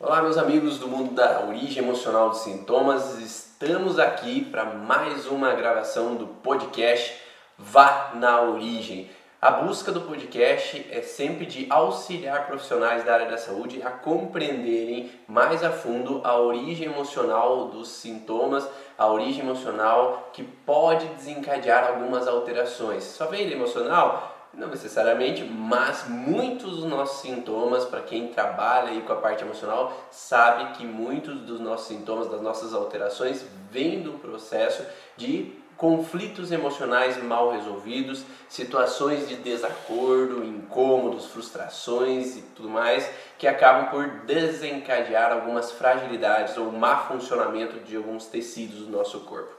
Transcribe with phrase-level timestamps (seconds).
[0.00, 3.18] Olá, meus amigos do mundo da origem emocional dos sintomas.
[3.18, 7.20] Estamos aqui para mais uma gravação do podcast
[7.58, 9.10] Vá na Origem.
[9.42, 15.10] A busca do podcast é sempre de auxiliar profissionais da área da saúde a compreenderem
[15.26, 22.28] mais a fundo a origem emocional dos sintomas, a origem emocional que pode desencadear algumas
[22.28, 23.02] alterações.
[23.02, 24.37] Só vem emocional?
[24.54, 30.08] Não necessariamente, mas muitos dos nossos sintomas, para quem trabalha aí com a parte emocional,
[30.10, 34.82] sabe que muitos dos nossos sintomas, das nossas alterações, vêm do processo
[35.16, 43.88] de conflitos emocionais mal resolvidos, situações de desacordo, incômodos, frustrações e tudo mais, que acabam
[43.88, 49.54] por desencadear algumas fragilidades ou má funcionamento de alguns tecidos do nosso corpo.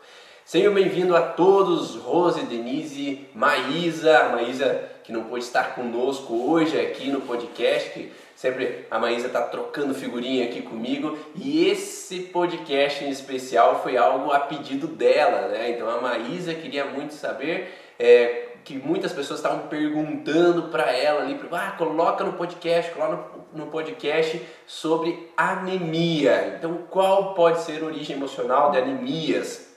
[0.50, 7.12] Sejam bem-vindos a todos, Rose, Denise, Maísa, Maísa que não pôde estar conosco hoje aqui
[7.12, 13.12] no podcast, que sempre a Maísa está trocando figurinha aqui comigo, e esse podcast em
[13.12, 15.70] especial foi algo a pedido dela, né?
[15.70, 21.40] Então a Maísa queria muito saber é, que muitas pessoas estavam perguntando para ela ali,
[21.52, 23.24] ah, coloca no podcast, coloca
[23.54, 26.56] no, no podcast sobre anemia.
[26.58, 29.69] Então, qual pode ser a origem emocional de anemias?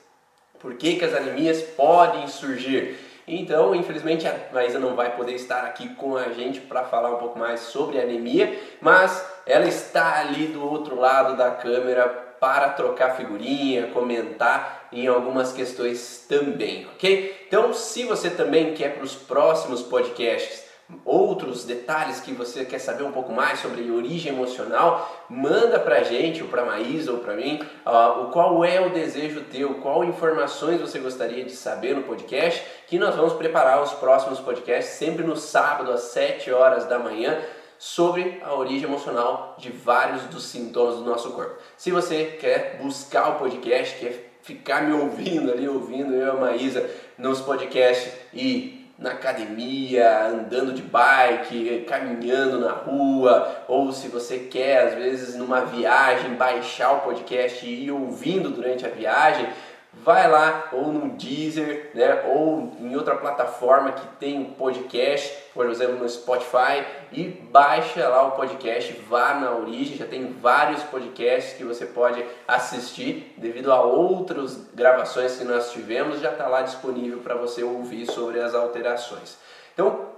[0.62, 2.96] Por que, que as anemias podem surgir?
[3.27, 7.18] Então, infelizmente, a Maísa não vai poder estar aqui com a gente para falar um
[7.18, 12.08] pouco mais sobre anemia, mas ela está ali do outro lado da câmera
[12.40, 17.44] para trocar figurinha, comentar em algumas questões também, ok?
[17.46, 20.61] Então, se você também quer para os próximos podcasts
[21.04, 26.42] outros detalhes que você quer saber um pouco mais sobre origem emocional, manda pra gente,
[26.42, 30.80] ou pra Maísa, ou pra mim, uh, o qual é o desejo teu, qual informações
[30.80, 35.36] você gostaria de saber no podcast, que nós vamos preparar os próximos podcasts sempre no
[35.36, 37.38] sábado às 7 horas da manhã
[37.78, 41.56] sobre a origem emocional de vários dos sintomas do nosso corpo.
[41.77, 46.34] Se você quer buscar o podcast, quer ficar me ouvindo ali, ouvindo eu e a
[46.34, 54.39] Maísa nos podcasts e na academia, andando de bike, caminhando na rua, ou se você
[54.39, 59.48] quer, às vezes, numa viagem, baixar o podcast e ir ouvindo durante a viagem,
[59.95, 65.69] vai lá ou no Deezer, né, ou em outra plataforma que tem um podcast, por
[65.69, 71.55] exemplo no Spotify, e baixa lá o podcast, vá na origem, já tem vários podcasts
[71.55, 77.19] que você pode assistir devido a outras gravações que nós tivemos, já está lá disponível
[77.19, 79.36] para você ouvir sobre as alterações.
[79.74, 80.13] Então,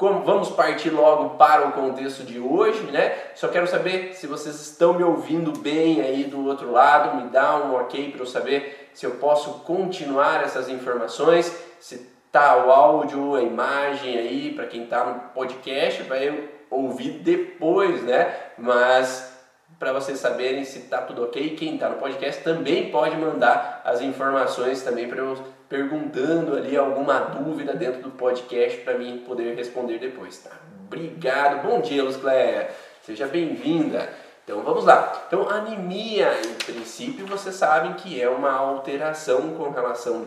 [0.00, 3.14] como, vamos partir logo para o contexto de hoje, né?
[3.34, 7.56] Só quero saber se vocês estão me ouvindo bem aí do outro lado, me dá
[7.56, 13.34] um ok para eu saber se eu posso continuar essas informações, se tá o áudio,
[13.34, 18.34] a imagem aí para quem está no podcast, vai ouvir depois, né?
[18.56, 19.30] Mas
[19.78, 21.56] para vocês saberem se está tudo ok.
[21.56, 25.36] Quem está no podcast também pode mandar as informações também para eu
[25.68, 30.50] perguntando ali alguma dúvida dentro do podcast para mim poder responder depois, tá?
[30.86, 31.62] Obrigado.
[31.62, 32.70] Bom dia, Luz Cléia.
[33.02, 34.08] Seja bem-vinda.
[34.50, 35.22] Então vamos lá.
[35.28, 40.26] Então anemia, em princípio, vocês sabem que é uma alteração com relação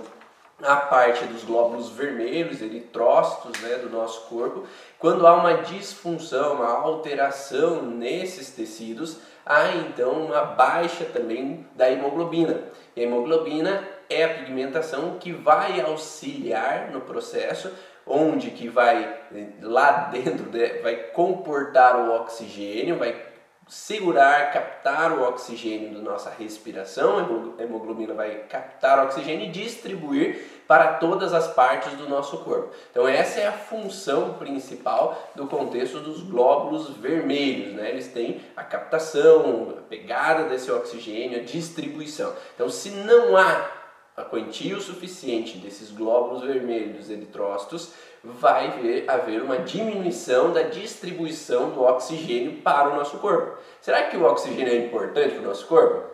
[0.64, 4.64] à parte dos glóbulos vermelhos, eritrócitos, né, do nosso corpo.
[4.98, 12.62] Quando há uma disfunção, uma alteração nesses tecidos, há então uma baixa também da hemoglobina.
[12.96, 17.74] E a hemoglobina é a pigmentação que vai auxiliar no processo,
[18.08, 19.20] onde que vai
[19.62, 20.50] lá dentro
[20.82, 23.33] vai comportar o oxigênio, vai
[23.68, 30.64] segurar, captar o oxigênio da nossa respiração, a hemoglobina vai captar o oxigênio e distribuir
[30.68, 32.74] para todas as partes do nosso corpo.
[32.92, 37.90] Então essa é a função principal do contexto dos glóbulos vermelhos, né?
[37.90, 42.34] Eles têm a captação, a pegada desse oxigênio, a distribuição.
[42.56, 43.84] Então se não há
[44.16, 51.82] a quantia o suficiente desses glóbulos vermelhos eritrócitos, vai haver uma diminuição da distribuição do
[51.82, 53.58] oxigênio para o nosso corpo.
[53.82, 56.14] Será que o oxigênio é importante para o nosso corpo?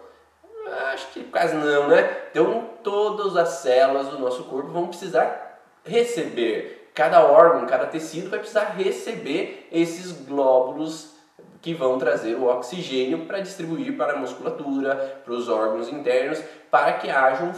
[0.91, 2.27] Acho que quase não, né?
[2.31, 8.39] Então, todas as células do nosso corpo vão precisar receber, cada órgão, cada tecido vai
[8.39, 11.15] precisar receber esses glóbulos
[11.61, 16.41] que vão trazer o oxigênio para distribuir para a musculatura, para os órgãos internos,
[16.71, 17.54] para que haja um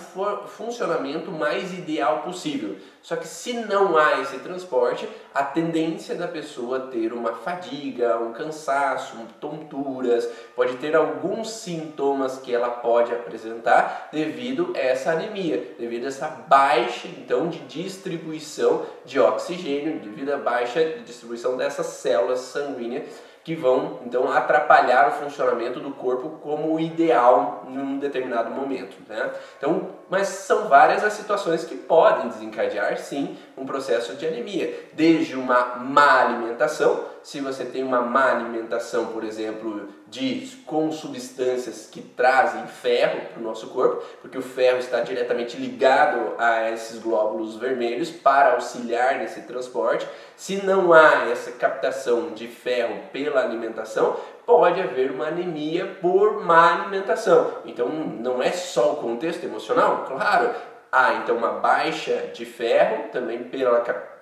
[0.47, 2.77] funcionamento mais ideal possível.
[3.01, 8.31] Só que se não há esse transporte, a tendência da pessoa ter uma fadiga, um
[8.31, 16.05] cansaço, tonturas, pode ter alguns sintomas que ela pode apresentar devido a essa anemia, devido
[16.05, 23.30] a essa baixa então de distribuição de oxigênio, devido à baixa distribuição dessas células sanguíneas
[23.43, 28.97] que vão então atrapalhar o funcionamento do corpo como ideal num determinado momento.
[29.07, 29.31] Né?
[29.57, 35.35] Então, mas são várias as situações que podem desencadear sim um processo de anemia, desde
[35.35, 42.01] uma má alimentação, se você tem uma má alimentação, por exemplo, de com substâncias que
[42.01, 47.55] trazem ferro para o nosso corpo, porque o ferro está diretamente ligado a esses glóbulos
[47.55, 50.05] vermelhos para auxiliar nesse transporte.
[50.35, 56.81] Se não há essa captação de ferro pela alimentação, pode haver uma anemia por má
[56.81, 57.59] alimentação.
[57.65, 60.51] Então não é só o contexto emocional, claro,
[60.91, 63.81] há então uma baixa de ferro também pela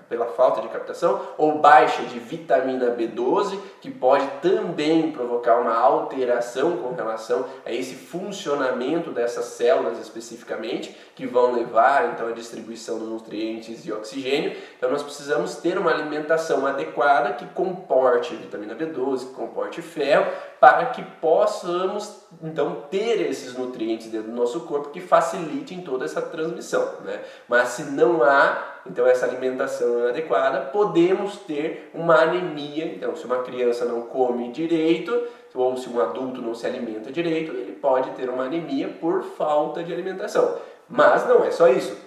[0.09, 6.77] pela falta de captação, ou baixa de vitamina B12, que pode também provocar uma alteração
[6.77, 13.07] com relação a esse funcionamento dessas células especificamente, que vão levar então à distribuição dos
[13.07, 14.55] nutrientes e oxigênio.
[14.77, 20.25] Então nós precisamos ter uma alimentação adequada que comporte vitamina B12, que comporte ferro,
[20.59, 26.21] para que possamos então ter esses nutrientes dentro do nosso corpo que facilitem toda essa
[26.21, 27.21] transmissão, né?
[27.47, 32.85] Mas se não há então essa alimentação inadequada, podemos ter uma anemia.
[32.85, 37.51] Então, se uma criança não come direito, ou se um adulto não se alimenta direito,
[37.51, 40.57] ele pode ter uma anemia por falta de alimentação.
[40.87, 41.97] Mas não é só isso.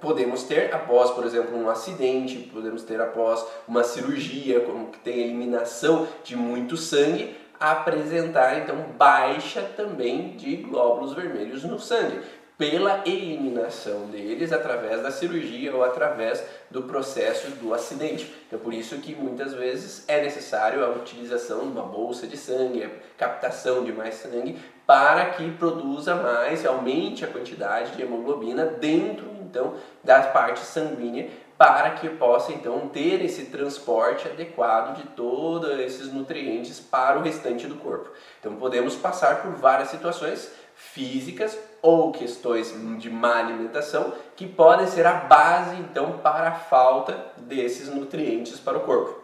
[0.00, 5.20] Podemos ter após, por exemplo, um acidente, podemos ter após uma cirurgia, como que tem
[5.20, 12.20] eliminação de muito sangue, apresentar então baixa também de glóbulos vermelhos no sangue
[12.58, 18.32] pela eliminação deles através da cirurgia ou através do processo do acidente.
[18.46, 22.84] Então, por isso que muitas vezes é necessário a utilização de uma bolsa de sangue,
[22.84, 29.36] a captação de mais sangue, para que produza mais, aumente a quantidade de hemoglobina dentro
[29.46, 36.12] então da parte sanguínea para que possa então ter esse transporte adequado de todos esses
[36.12, 38.10] nutrientes para o restante do corpo.
[38.38, 45.06] Então podemos passar por várias situações físicas ou questões de má alimentação que podem ser
[45.06, 49.16] a base então para a falta desses nutrientes para o corpo.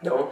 [0.00, 0.28] Então,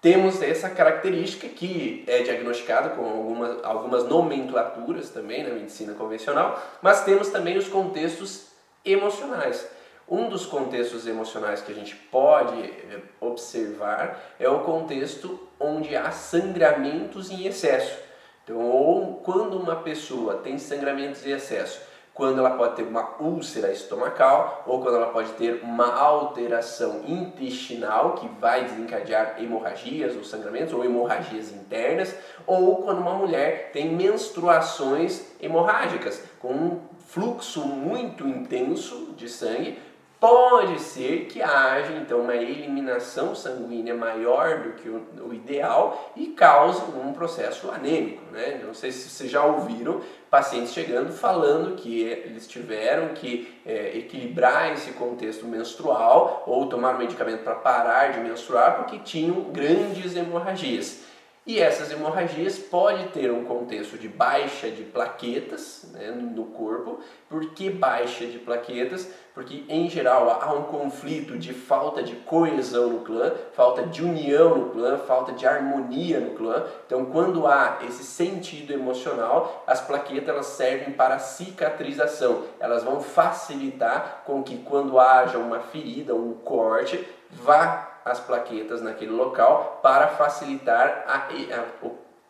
[0.00, 7.04] temos essa característica que é diagnosticada com algumas, algumas nomenclaturas também na medicina convencional, mas
[7.04, 8.46] temos também os contextos
[8.84, 9.68] emocionais.
[10.08, 16.12] Um dos contextos emocionais que a gente pode eh, observar é o contexto onde há
[16.12, 18.07] sangramentos em excesso.
[18.48, 21.82] Então, ou quando uma pessoa tem sangramentos em excesso,
[22.14, 28.14] quando ela pode ter uma úlcera estomacal ou quando ela pode ter uma alteração intestinal
[28.14, 32.14] que vai desencadear hemorragias ou sangramentos ou hemorragias internas,
[32.46, 39.78] ou quando uma mulher tem menstruações hemorrágicas com um fluxo muito intenso de sangue
[40.20, 46.82] Pode ser que haja então uma eliminação sanguínea maior do que o, ideal e cause
[46.90, 48.20] um processo anêmico.
[48.32, 48.60] Né?
[48.64, 54.72] Não sei se vocês já ouviram pacientes chegando falando que eles tiveram que é, equilibrar
[54.72, 61.07] esse contexto menstrual ou tomar um medicamento para parar de menstruar porque tinham grandes hemorragias.
[61.48, 67.00] E essas hemorragias podem ter um contexto de baixa de plaquetas né, no corpo.
[67.26, 69.08] Por que baixa de plaquetas?
[69.32, 74.58] Porque em geral há um conflito de falta de coesão no clã, falta de união
[74.58, 76.66] no clã, falta de harmonia no clã.
[76.84, 82.42] Então, quando há esse sentido emocional, as plaquetas elas servem para cicatrização.
[82.60, 89.12] Elas vão facilitar com que quando haja uma ferida, um corte, vá as plaquetas naquele
[89.12, 91.64] local para facilitar a, a,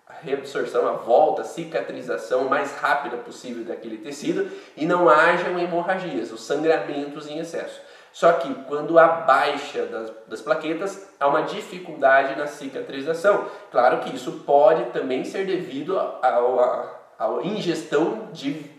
[0.08, 6.32] a reabsorção, a volta, a cicatrização mais rápida possível daquele tecido e não hajam hemorragias,
[6.32, 7.80] os sangramentos em excesso.
[8.12, 13.47] Só que quando há baixa das, das plaquetas, há uma dificuldade na cicatrização.
[13.70, 18.70] Claro que isso pode também ser devido à ingestão de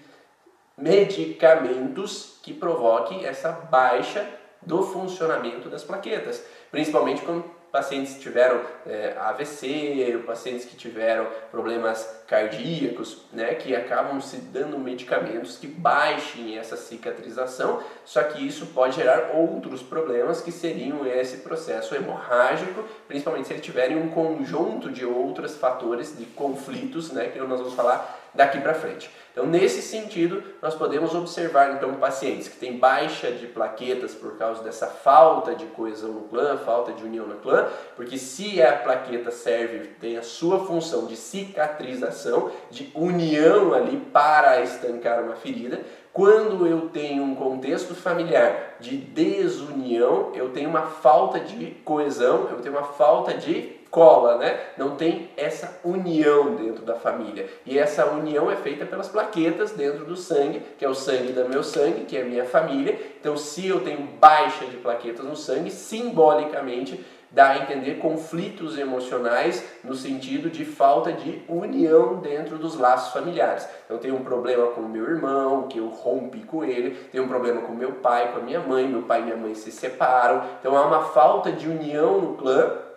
[0.78, 4.28] medicamentos que provoquem essa baixa
[4.62, 13.26] do funcionamento das plaquetas principalmente quando pacientes tiveram é, AVC, pacientes que tiveram problemas cardíacos,
[13.32, 19.32] né, que acabam se dando medicamentos que baixem essa cicatrização, só que isso pode gerar
[19.36, 25.56] outros problemas que seriam esse processo hemorrágico, principalmente se eles tiverem um conjunto de outros
[25.56, 29.10] fatores de conflitos, né, que nós vamos falar daqui para frente.
[29.32, 34.64] Então, nesse sentido, nós podemos observar então pacientes que têm baixa de plaquetas por causa
[34.64, 39.32] dessa falta de coesão no clã, falta de união no clã, porque se a plaqueta
[39.32, 45.80] serve, tem a sua função de cicatrização, de união ali para estancar uma ferida,
[46.12, 52.60] quando eu tenho um contexto familiar de desunião, eu tenho uma falta de coesão, eu
[52.60, 54.60] tenho uma falta de cola, né?
[54.78, 57.50] Não tem essa união dentro da família.
[57.66, 61.50] E essa união é feita pelas plaquetas dentro do sangue, que é o sangue do
[61.50, 63.00] meu sangue, que é a minha família.
[63.20, 69.64] Então, se eu tenho baixa de plaquetas no sangue, simbolicamente dá a entender conflitos emocionais
[69.84, 73.68] no sentido de falta de união dentro dos laços familiares.
[73.86, 77.62] Então, tenho um problema com meu irmão, que eu rompi com ele, tenho um problema
[77.62, 80.44] com meu pai, com a minha mãe, meu pai e minha mãe se separam.
[80.60, 82.89] Então, há uma falta de união no clã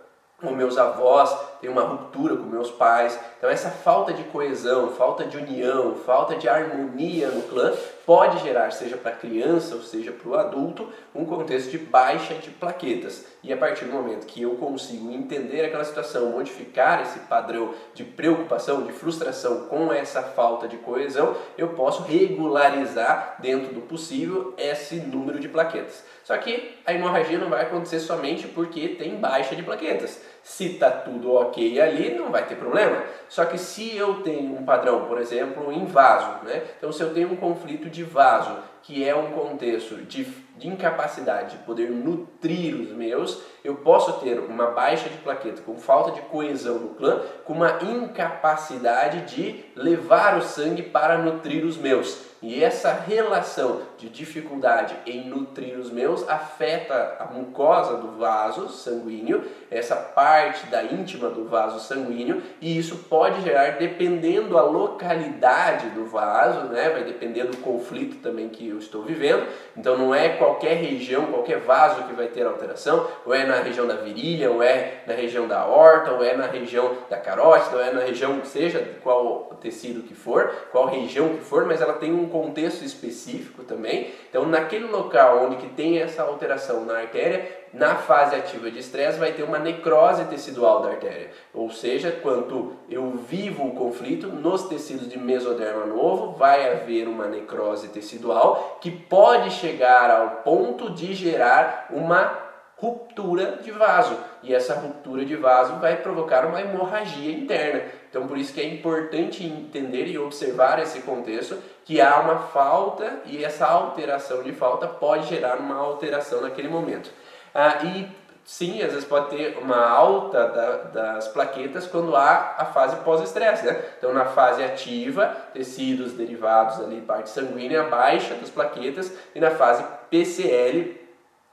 [0.43, 3.19] com meus avós, tenho uma ruptura com meus pais.
[3.39, 7.73] Então essa falta de coesão, falta de união, falta de harmonia no clã
[8.05, 12.35] pode gerar, seja para a criança ou seja para o adulto, um contexto de baixa
[12.35, 13.25] de plaquetas.
[13.45, 18.05] E a partir do momento que eu consigo entender aquela situação, modificar esse padrão de
[18.05, 24.97] preocupação, de frustração com essa falta de coesão, eu posso regularizar dentro do possível esse
[24.97, 26.05] número de plaquetas.
[26.25, 30.21] Só que a hemorragia não vai acontecer somente porque tem baixa de plaquetas.
[30.43, 33.05] Se está tudo ok ali, não vai ter problema.
[33.29, 36.63] Só que se eu tenho um padrão, por exemplo, em vaso, né?
[36.77, 40.25] então se eu tenho um conflito de vaso, que é um contexto de,
[40.57, 45.77] de incapacidade de poder nutrir os meus, eu posso ter uma baixa de plaqueta, com
[45.77, 51.77] falta de coesão no clã, com uma incapacidade de levar o sangue para nutrir os
[51.77, 52.32] meus.
[52.43, 59.45] E essa relação de dificuldade em nutrir os meus afeta a mucosa do vaso sanguíneo,
[59.71, 66.05] essa parte da íntima do vaso sanguíneo, e isso pode gerar, dependendo a localidade do
[66.05, 69.47] vaso, né, vai depender do conflito também que eu estou vivendo.
[69.77, 73.87] Então não é qualquer região, qualquer vaso que vai ter alteração, ou é na região
[73.87, 77.83] da virilha, ou é na região da horta, ou é na região da carótida, ou
[77.83, 82.13] é na região, seja qual tecido que for, qual região que for, mas ela tem
[82.13, 84.11] um contexto específico também.
[84.29, 89.19] Então, naquele local onde que tem essa alteração na artéria, na fase ativa de estresse
[89.19, 91.31] vai ter uma necrose tecidual da artéria.
[91.55, 97.27] Ou seja, quando eu vivo o conflito nos tecidos de mesoderma novo, vai haver uma
[97.27, 104.19] necrose tecidual que pode chegar ao ponto de gerar uma ruptura de vaso.
[104.43, 107.85] E essa ruptura de vaso vai provocar uma hemorragia interna.
[108.13, 113.21] Então, por isso que é importante entender e observar esse contexto que há uma falta
[113.25, 117.11] e essa alteração de falta pode gerar uma alteração naquele momento.
[117.55, 118.07] Ah, e
[118.45, 123.65] sim, às vezes pode ter uma alta da, das plaquetas quando há a fase pós-estresse,
[123.65, 123.83] né?
[123.97, 129.83] Então, na fase ativa, tecidos derivados ali, parte sanguínea, baixa das plaquetas, e na fase
[130.11, 131.01] PCL,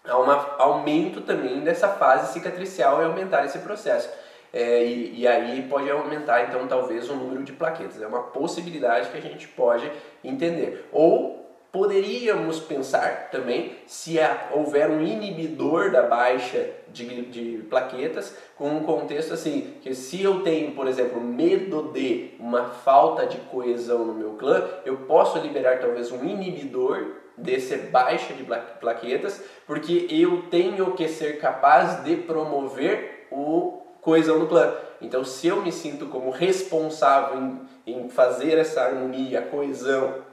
[0.05, 0.29] há um
[0.61, 4.09] aumento também dessa fase cicatricial e aumentar esse processo.
[4.51, 8.01] É, e, e, aí pode aumentar então talvez o número de plaquetas.
[8.01, 9.91] É uma possibilidade que a gente pode
[10.23, 10.87] entender.
[10.91, 11.39] Ou
[11.71, 14.17] Poderíamos pensar também se
[14.51, 20.41] houver um inibidor da baixa de, de, plaquetas, com um contexto assim, que se eu
[20.41, 25.79] tenho, por exemplo, medo de uma falta de coesão no meu clã, eu posso liberar
[25.79, 27.05] talvez um inibidor
[27.37, 28.43] desse baixa de
[28.79, 34.73] plaquetas, porque eu tenho que ser capaz de promover o coesão no clã.
[35.01, 40.29] Então, se eu me sinto como responsável em, em fazer essa harmonia, a coesão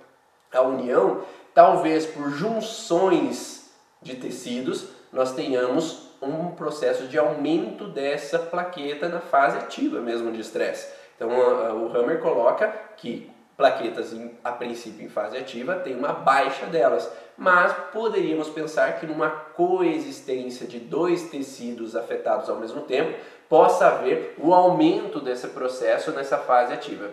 [0.52, 1.22] a união,
[1.54, 3.70] talvez por junções
[4.00, 10.40] de tecidos, nós tenhamos um processo de aumento dessa plaqueta na fase ativa mesmo de
[10.40, 10.92] estresse.
[11.16, 17.10] Então o Hammer coloca que plaquetas a princípio em fase ativa tem uma baixa delas,
[17.36, 24.34] mas poderíamos pensar que numa coexistência de dois tecidos afetados ao mesmo tempo possa haver
[24.38, 27.10] o aumento desse processo nessa fase ativa.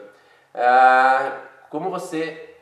[0.53, 1.37] Ah,
[1.69, 2.53] como você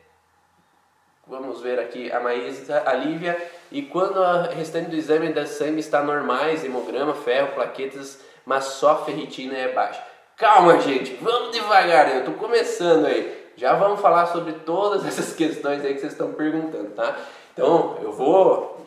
[1.26, 3.40] Vamos ver aqui a Maísa, a Lívia.
[3.70, 9.04] E quando o restante do exame da sangue está normais, hemograma, ferro, plaquetas, mas só
[9.04, 10.02] ferritina é baixa.
[10.36, 13.52] Calma, gente, vamos devagar, eu estou começando aí.
[13.56, 17.16] Já vamos falar sobre todas essas questões aí que vocês estão perguntando, tá?
[17.52, 18.81] Então, eu vou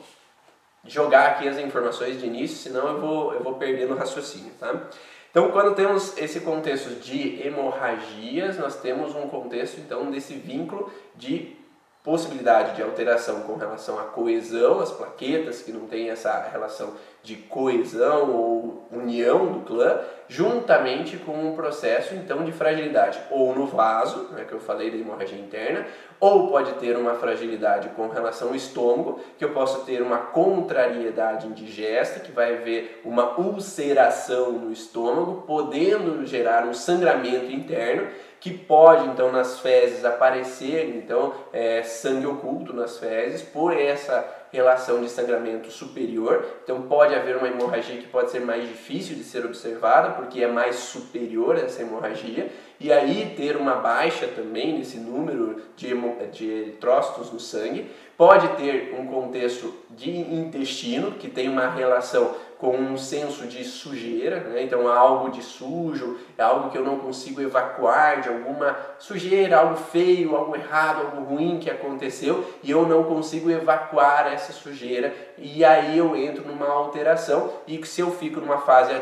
[0.88, 4.88] jogar aqui as informações de início, senão eu vou, eu vou perder no raciocínio, tá?
[5.30, 11.58] Então, quando temos esse contexto de hemorragias, nós temos um contexto, então, desse vínculo de
[12.06, 16.94] possibilidade de alteração com relação à coesão, as plaquetas que não têm essa relação
[17.24, 23.66] de coesão ou união do clã, juntamente com um processo então de fragilidade ou no
[23.66, 25.88] vaso, né, que eu falei da hemorragia interna,
[26.20, 31.48] ou pode ter uma fragilidade com relação ao estômago, que eu posso ter uma contrariedade
[31.48, 38.08] indigesta, que vai haver uma ulceração no estômago, podendo gerar um sangramento interno
[38.46, 45.02] que pode então nas fezes aparecer então é, sangue oculto nas fezes por essa relação
[45.02, 49.44] de sangramento superior, então pode haver uma hemorragia que pode ser mais difícil de ser
[49.46, 55.62] observada, porque é mais superior essa hemorragia, e aí ter uma baixa também nesse número
[55.76, 55.94] de,
[56.32, 57.90] de eritrócitos no sangue.
[58.18, 64.40] Pode ter um contexto de intestino, que tem uma relação com um senso de sujeira,
[64.40, 64.64] né?
[64.64, 69.76] então algo de sujo, é algo que eu não consigo evacuar de alguma sujeira, algo
[69.76, 75.66] feio, algo errado, algo ruim que aconteceu e eu não consigo evacuar essa sujeira e
[75.66, 78.94] aí eu entro numa alteração e se eu fico numa fase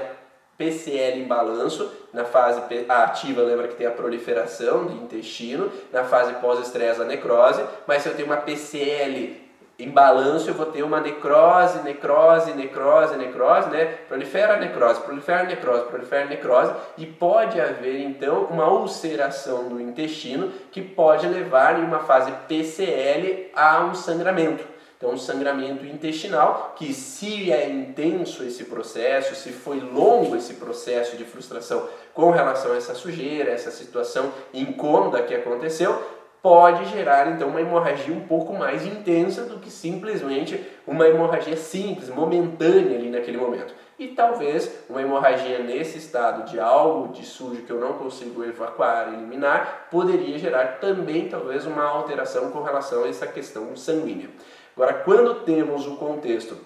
[0.57, 6.33] PCL em balanço, na fase ativa, lembra que tem a proliferação do intestino, na fase
[6.35, 9.42] pós-estresse a necrose, mas se eu tenho uma PCL
[9.83, 13.85] em balanço, eu vou ter uma necrose, necrose, necrose, necrose, né?
[14.07, 20.81] Prolifera necrose, prolifera necrose, prolifera necrose, e pode haver então uma ulceração do intestino que
[20.81, 24.73] pode levar em uma fase PCL a um sangramento.
[25.03, 31.17] Então, um sangramento intestinal que, se é intenso esse processo, se foi longo esse processo
[31.17, 36.01] de frustração com relação a essa sujeira, essa situação incômoda que aconteceu,
[36.43, 42.09] pode gerar então uma hemorragia um pouco mais intensa do que simplesmente uma hemorragia simples,
[42.09, 43.73] momentânea ali naquele momento.
[43.97, 49.13] E talvez uma hemorragia nesse estado de algo de sujo que eu não consigo evacuar,
[49.13, 54.29] eliminar, poderia gerar também talvez uma alteração com relação a essa questão sanguínea.
[54.75, 56.57] Agora, quando temos o contexto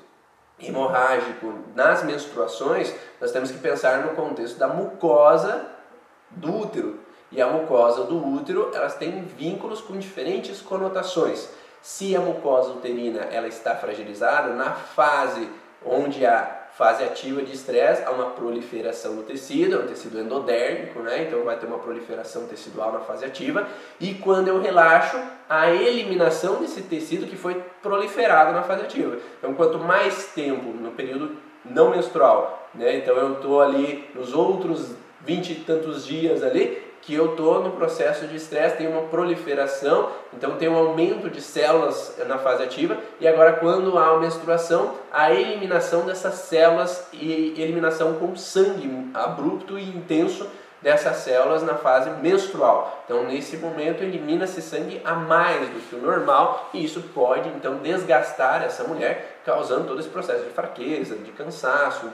[0.59, 2.91] hemorrágico nas menstruações,
[3.21, 5.67] nós temos que pensar no contexto da mucosa
[6.31, 7.06] do útero.
[7.31, 11.49] E a mucosa do útero, elas têm vínculos com diferentes conotações.
[11.81, 15.47] Se a mucosa uterina ela está fragilizada, na fase
[15.85, 20.99] onde há fase ativa de estresse, há uma proliferação do tecido, é um tecido endodérmico,
[20.99, 21.23] né?
[21.23, 23.67] então vai ter uma proliferação tecidual na fase ativa,
[23.99, 25.17] e quando eu relaxo,
[25.49, 29.17] a eliminação desse tecido que foi proliferado na fase ativa.
[29.39, 32.97] Então, quanto mais tempo no período não menstrual, né?
[32.97, 34.91] então eu estou ali nos outros
[35.21, 40.11] 20 e tantos dias ali, que eu estou no processo de estresse, tem uma proliferação,
[40.33, 44.93] então tem um aumento de células na fase ativa, e agora quando há a menstruação,
[45.09, 50.45] a eliminação dessas células e eliminação com sangue abrupto e intenso
[50.81, 53.01] dessas células na fase menstrual.
[53.05, 57.77] Então, nesse momento, elimina-se sangue a mais do que o normal e isso pode então
[57.77, 62.11] desgastar essa mulher, causando todo esse processo de fraqueza, de cansaço,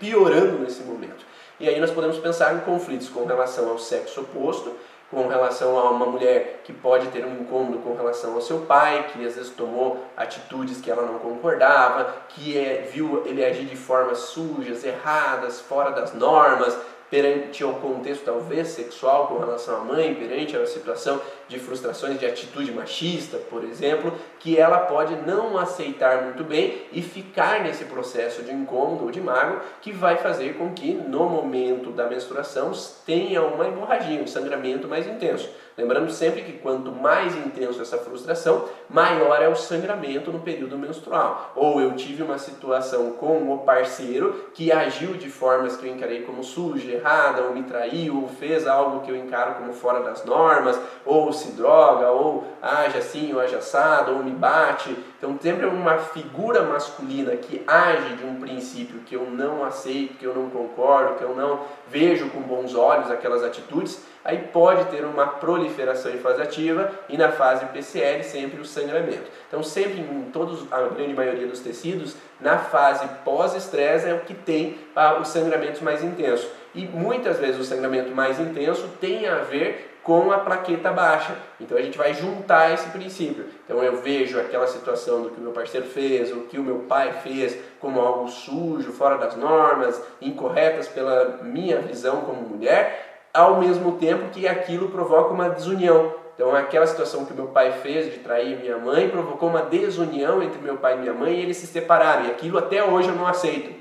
[0.00, 1.24] piorando nesse momento.
[1.60, 4.72] E aí nós podemos pensar em conflitos com relação ao sexo oposto,
[5.10, 9.06] com relação a uma mulher que pode ter um incômodo com relação ao seu pai,
[9.10, 13.74] que às vezes tomou atitudes que ela não concordava, que é, viu ele agir de
[13.74, 16.76] formas sujas, erradas, fora das normas,
[17.10, 22.26] perante ao contexto talvez sexual com relação à mãe, perante a situação de frustrações de
[22.26, 28.42] atitude machista, por exemplo, que ela pode não aceitar muito bem e ficar nesse processo
[28.42, 32.72] de incômodo ou de mago que vai fazer com que no momento da menstruação
[33.06, 35.48] tenha uma hemorragia, um sangramento mais intenso.
[35.78, 41.52] Lembrando sempre que quanto mais intenso essa frustração, maior é o sangramento no período menstrual.
[41.54, 46.22] Ou eu tive uma situação com o parceiro que agiu de formas que eu encarei
[46.22, 50.24] como suja, errada, ou me traiu, ou fez algo que eu encaro como fora das
[50.24, 54.96] normas, ou se droga, ou age assim, ou age assado, ou me bate.
[55.16, 60.24] Então sempre uma figura masculina que age de um princípio que eu não aceito, que
[60.24, 65.04] eu não concordo, que eu não vejo com bons olhos aquelas atitudes, aí pode ter
[65.04, 69.30] uma proliferação em fase ativa e na fase PCL sempre o sangramento.
[69.46, 74.34] Então sempre em todos, a grande maioria dos tecidos, na fase pós-estresse é o que
[74.34, 76.48] tem ah, os sangramentos mais intensos.
[76.74, 81.36] E muitas vezes o sangramento mais intenso tem a ver com a plaqueta baixa.
[81.60, 83.44] Então a gente vai juntar esse princípio.
[83.64, 86.78] Então eu vejo aquela situação do que o meu parceiro fez, o que o meu
[86.88, 93.07] pai fez, como algo sujo, fora das normas, incorretas pela minha visão como mulher,
[93.38, 96.12] ao mesmo tempo que aquilo provoca uma desunião.
[96.34, 100.60] Então, aquela situação que meu pai fez de trair minha mãe provocou uma desunião entre
[100.60, 102.26] meu pai e minha mãe e eles se separaram.
[102.26, 103.72] E aquilo até hoje eu não aceito.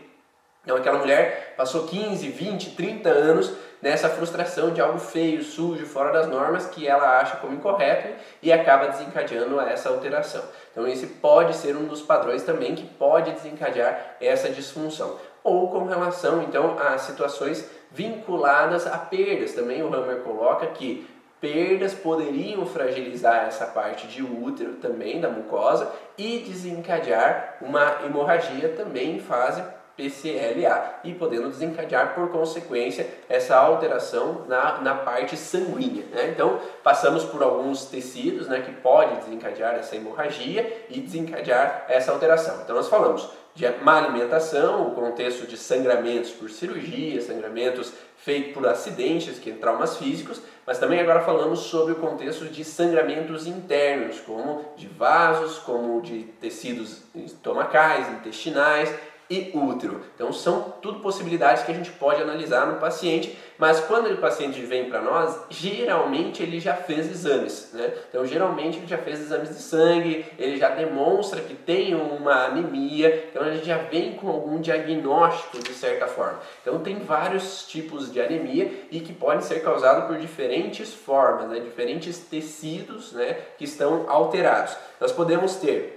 [0.63, 6.11] Então, aquela mulher passou 15, 20, 30 anos nessa frustração de algo feio, sujo, fora
[6.11, 8.09] das normas que ela acha como incorreto
[8.43, 10.43] e acaba desencadeando essa alteração.
[10.71, 15.17] Então, esse pode ser um dos padrões também que pode desencadear essa disfunção.
[15.43, 19.53] Ou com relação, então, a situações vinculadas a perdas.
[19.53, 21.07] Também o Hammer coloca que
[21.39, 29.17] perdas poderiam fragilizar essa parte de útero também da mucosa e desencadear uma hemorragia também
[29.17, 29.63] em fase
[29.97, 36.05] PCLA e podendo desencadear por consequência essa alteração na, na parte sanguínea.
[36.11, 36.29] Né?
[36.29, 42.61] Então passamos por alguns tecidos né, que pode desencadear essa hemorragia e desencadear essa alteração.
[42.63, 48.67] Então nós falamos de má alimentação, o contexto de sangramentos por cirurgia, sangramentos feitos por
[48.67, 54.19] acidentes, que é traumas físicos, mas também agora falamos sobre o contexto de sangramentos internos,
[54.19, 58.93] como de vasos, como de tecidos estomacais, intestinais,
[59.29, 60.01] e útero.
[60.15, 64.61] Então são tudo possibilidades que a gente pode analisar no paciente, mas quando o paciente
[64.61, 67.91] vem para nós, geralmente ele já fez exames, né?
[68.09, 73.29] Então geralmente ele já fez exames de sangue, ele já demonstra que tem uma anemia,
[73.31, 76.39] então gente já vem com algum diagnóstico de certa forma.
[76.61, 81.59] Então tem vários tipos de anemia e que podem ser causados por diferentes formas, né?
[81.59, 83.37] Diferentes tecidos, né?
[83.57, 84.75] Que estão alterados.
[84.99, 85.95] Nós podemos ter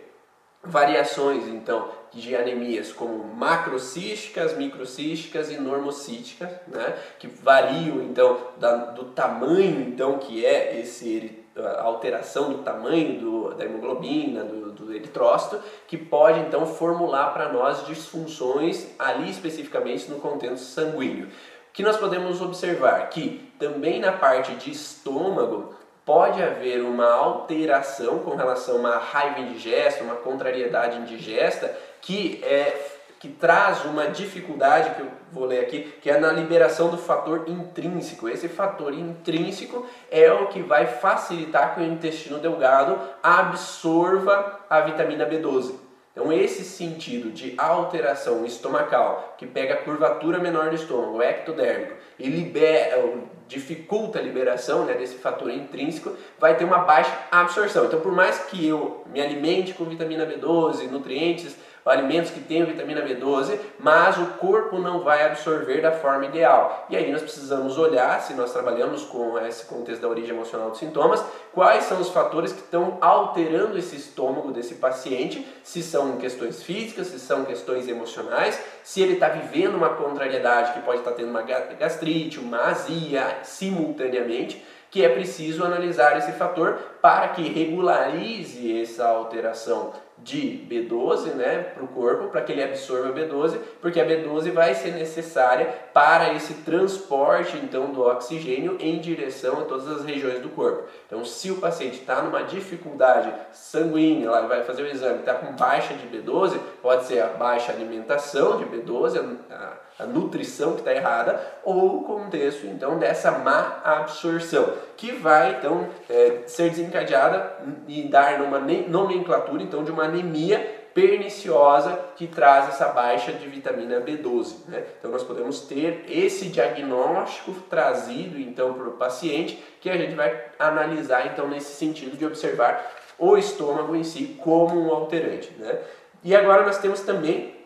[0.62, 9.05] variações então de anemias como macrocísticas, microcísticas e normocísticas, né, que variam então da, do
[9.07, 15.61] tamanho então que é esse a alteração do tamanho do, da hemoglobina, do, do eritrócito,
[15.87, 21.27] que pode então formular para nós disfunções ali especificamente no contexto sanguíneo.
[21.27, 28.20] O que nós podemos observar que também na parte de estômago pode haver uma alteração
[28.20, 32.75] com relação a uma raiva indigesta, uma contrariedade indigesta, que, é,
[33.19, 37.45] que traz uma dificuldade, que eu vou ler aqui, que é na liberação do fator
[37.47, 38.29] intrínseco.
[38.29, 45.27] Esse fator intrínseco é o que vai facilitar que o intestino delgado absorva a vitamina
[45.27, 45.75] B12.
[46.13, 51.95] Então, esse sentido de alteração estomacal, que pega a curvatura menor do estômago, o ectodérmico,
[52.19, 53.03] e libera,
[53.47, 57.85] dificulta a liberação né, desse fator intrínseco, vai ter uma baixa absorção.
[57.85, 63.03] Então, por mais que eu me alimente com vitamina B12, nutrientes, alimentos que tenham vitamina
[63.03, 66.87] B12, mas o corpo não vai absorver da forma ideal.
[66.88, 70.79] E aí nós precisamos olhar, se nós trabalhamos com esse contexto da origem emocional dos
[70.79, 76.62] sintomas, quais são os fatores que estão alterando esse estômago desse paciente, se são questões
[76.62, 81.16] físicas, se são questões emocionais, se ele está vivendo uma contrariedade que pode estar tá
[81.16, 88.81] tendo uma gastrite, uma azia simultaneamente que é preciso analisar esse fator para que regularize
[88.83, 94.06] essa alteração de B12 né, para o corpo, para que ele absorva B12, porque a
[94.06, 100.04] B12 vai ser necessária para esse transporte então do oxigênio em direção a todas as
[100.04, 100.85] regiões do corpo.
[101.06, 105.52] Então, se o paciente está numa dificuldade sanguínea, ela vai fazer o exame, está com
[105.52, 110.95] baixa de B12, pode ser a baixa alimentação de B12, a, a nutrição que está
[110.95, 118.03] errada, ou o contexto então dessa má absorção, que vai então é, ser desencadeada e
[118.09, 124.69] dar numa nomenclatura então de uma anemia perniciosa que traz essa baixa de vitamina B12.
[124.69, 124.85] Né?
[124.99, 130.47] Então nós podemos ter esse diagnóstico trazido então para o paciente que a gente vai
[130.59, 135.53] analisar então nesse sentido de observar o estômago em si como um alterante.
[135.59, 135.79] Né?
[136.25, 137.60] E agora nós temos também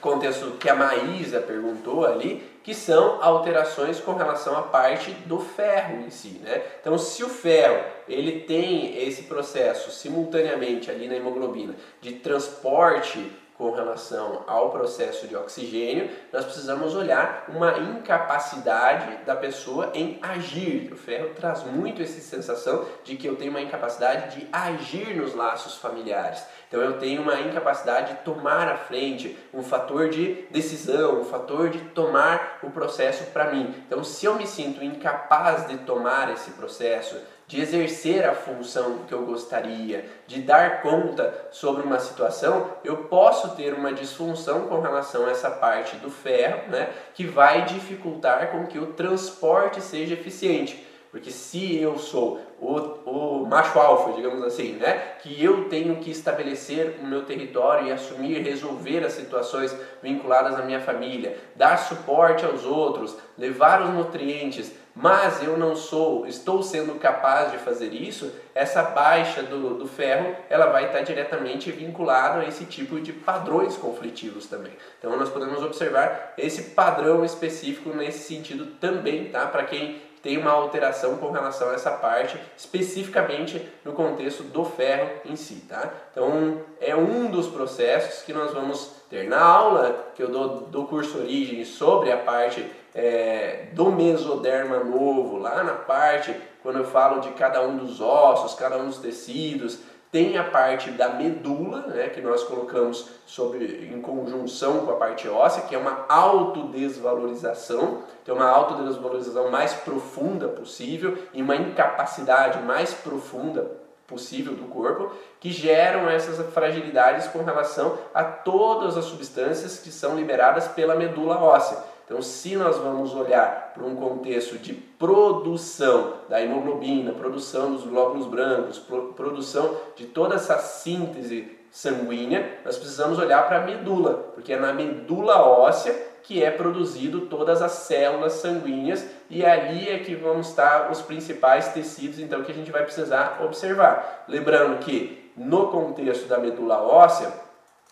[0.00, 6.04] contexto que a Maísa perguntou ali, que são alterações com relação à parte do ferro
[6.04, 6.62] em si, né?
[6.80, 13.30] Então, se o ferro ele tem esse processo simultaneamente ali na hemoglobina de transporte
[13.60, 20.90] com relação ao processo de oxigênio, nós precisamos olhar uma incapacidade da pessoa em agir.
[20.90, 25.34] O ferro traz muito essa sensação de que eu tenho uma incapacidade de agir nos
[25.34, 26.42] laços familiares.
[26.68, 31.68] Então eu tenho uma incapacidade de tomar a frente, um fator de decisão, um fator
[31.68, 33.74] de tomar o processo para mim.
[33.86, 39.12] Então se eu me sinto incapaz de tomar esse processo, de exercer a função que
[39.12, 45.26] eu gostaria, de dar conta sobre uma situação, eu posso ter uma disfunção com relação
[45.26, 50.86] a essa parte do ferro, né, que vai dificultar com que o transporte seja eficiente.
[51.10, 56.08] Porque se eu sou o, o macho alfa, digamos assim, né, que eu tenho que
[56.08, 62.44] estabelecer o meu território e assumir, resolver as situações vinculadas à minha família, dar suporte
[62.44, 68.32] aos outros, levar os nutrientes, mas eu não sou, estou sendo capaz de fazer isso,
[68.54, 73.76] essa baixa do, do ferro, ela vai estar diretamente vinculada a esse tipo de padrões
[73.76, 74.72] conflitivos também.
[74.98, 79.46] Então nós podemos observar esse padrão específico nesse sentido também, tá?
[79.46, 85.08] Para quem tem uma alteração com relação a essa parte, especificamente no contexto do ferro
[85.24, 85.90] em si, tá?
[86.12, 90.84] Então, é um dos processos que nós vamos ter na aula que eu dou do
[90.84, 97.20] curso Origem sobre a parte é, do mesoderma novo, lá na parte quando eu falo
[97.20, 99.78] de cada um dos ossos, cada um dos tecidos,
[100.12, 105.28] tem a parte da medula, né, que nós colocamos sobre, em conjunção com a parte
[105.28, 112.92] óssea, que é uma autodesvalorização, tem uma autodesvalorização mais profunda possível e uma incapacidade mais
[112.92, 113.70] profunda
[114.08, 120.16] possível do corpo, que geram essas fragilidades com relação a todas as substâncias que são
[120.16, 121.78] liberadas pela medula óssea.
[122.10, 128.26] Então, se nós vamos olhar para um contexto de produção da hemoglobina, produção dos glóbulos
[128.26, 128.80] brancos,
[129.14, 134.72] produção de toda essa síntese sanguínea, nós precisamos olhar para a medula, porque é na
[134.72, 135.94] medula óssea
[136.24, 141.68] que é produzido todas as células sanguíneas e ali é que vão estar os principais
[141.68, 144.24] tecidos então que a gente vai precisar observar.
[144.26, 147.32] Lembrando que no contexto da medula óssea,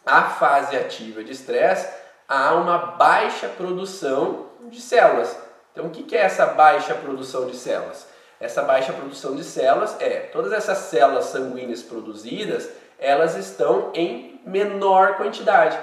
[0.05, 5.35] a fase ativa de estresse há uma baixa produção de células.
[5.73, 8.07] Então, o que é essa baixa produção de células?
[8.39, 15.17] Essa baixa produção de células é todas essas células sanguíneas produzidas, elas estão em menor
[15.17, 15.79] quantidade.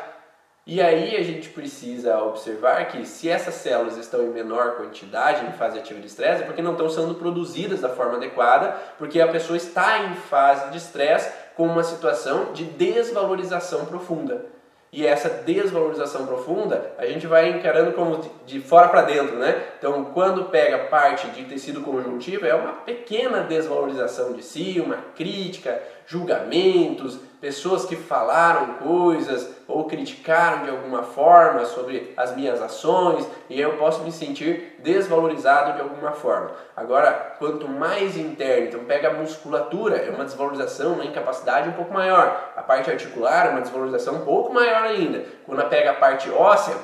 [0.68, 5.52] E aí a gente precisa observar que se essas células estão em menor quantidade em
[5.52, 9.28] fase ativa de estresse, é porque não estão sendo produzidas da forma adequada, porque a
[9.28, 14.55] pessoa está em fase de estresse com uma situação de desvalorização profunda.
[14.96, 19.62] E essa desvalorização profunda a gente vai encarando como de, fora para dentro, né?
[19.78, 25.84] Então, quando pega parte de tecido conjuntivo, é uma pequena desvalorização de si, uma crítica,
[26.08, 33.60] julgamentos, pessoas que falaram coisas ou criticaram de alguma forma sobre as minhas ações e
[33.60, 36.52] eu posso me sentir desvalorizado de alguma forma.
[36.76, 41.94] Agora, quanto mais interno, então pega a musculatura, é uma desvalorização, uma incapacidade um pouco
[41.94, 42.52] maior.
[42.56, 45.24] A parte articular é uma desvalorização um pouco maior ainda.
[45.46, 46.76] Quando pega a parte óssea,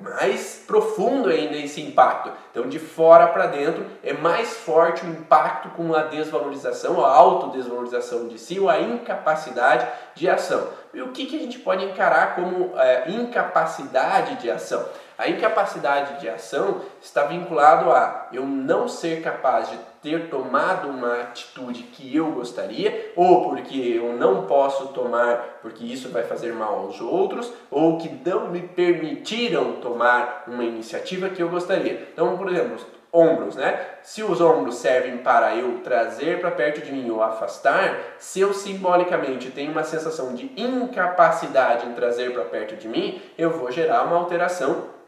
[0.00, 2.32] mais profundo ainda esse impacto.
[2.50, 8.26] Então, de fora para dentro, é mais forte o impacto com a desvalorização, a autodesvalorização
[8.26, 10.68] de si ou a incapacidade de ação.
[10.92, 14.84] E o que, que a gente pode encarar como é, incapacidade de ação?
[15.20, 21.20] A incapacidade de ação está vinculado a eu não ser capaz de ter tomado uma
[21.20, 26.74] atitude que eu gostaria, ou porque eu não posso tomar porque isso vai fazer mal
[26.74, 32.08] aos outros, ou que não me permitiram tomar uma iniciativa que eu gostaria.
[32.14, 32.78] Então, por exemplo,
[33.12, 33.78] ombros, né?
[34.02, 38.54] Se os ombros servem para eu trazer para perto de mim ou afastar, se eu
[38.54, 44.04] simbolicamente tenho uma sensação de incapacidade em trazer para perto de mim, eu vou gerar
[44.04, 44.98] uma alteração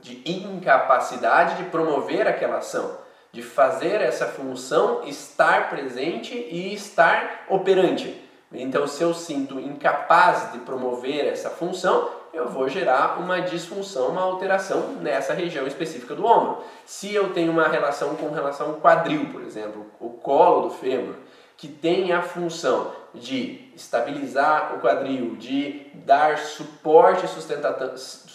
[0.00, 2.98] de incapacidade de promover aquela ação,
[3.32, 8.28] de fazer essa função estar presente e estar operante.
[8.52, 14.22] Então, se eu sinto incapaz de promover essa função, eu vou gerar uma disfunção, uma
[14.22, 16.64] alteração nessa região específica do ombro.
[16.84, 21.14] Se eu tenho uma relação com relação ao quadril, por exemplo, o colo do fêmur,
[21.56, 27.28] que tem a função de estabilizar o quadril, de dar suporte e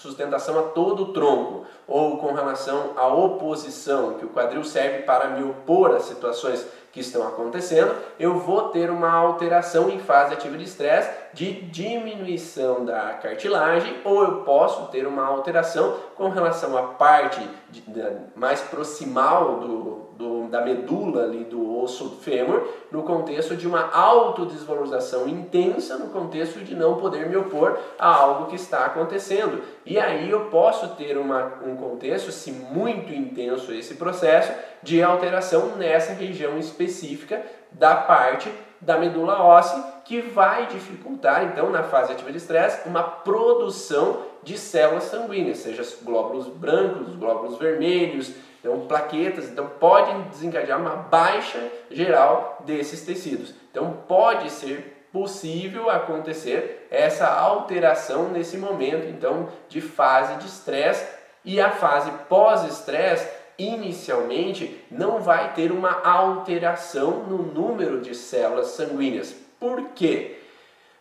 [0.06, 5.30] sustentação a todo o tronco, ou com relação à oposição, que o quadril serve para
[5.30, 10.58] me opor a situações que estão acontecendo, eu vou ter uma alteração em fase ativa
[10.58, 16.84] de estresse de diminuição da cartilagem, ou eu posso ter uma alteração com relação à
[16.84, 18.02] parte de, de,
[18.34, 25.28] mais proximal do, do, da medula ali do osso fêmur, no contexto de uma autodesvalorização
[25.28, 29.62] intensa, no contexto de não poder me opor a algo que está acontecendo.
[29.86, 35.76] E aí eu posso ter uma, um contexto, se muito intenso esse processo, de alteração
[35.76, 42.32] nessa região específica da parte da medula óssea, que vai dificultar, então, na fase ativa
[42.32, 48.32] de estresse, uma produção de células sanguíneas, seja glóbulos brancos, glóbulos vermelhos,
[48.66, 53.54] então plaquetas, então pode desencadear uma baixa geral desses tecidos.
[53.70, 61.06] Então pode ser possível acontecer essa alteração nesse momento, então, de fase de estresse
[61.46, 69.34] e a fase pós-estresse inicialmente não vai ter uma alteração no número de células sanguíneas.
[69.60, 70.40] Por quê?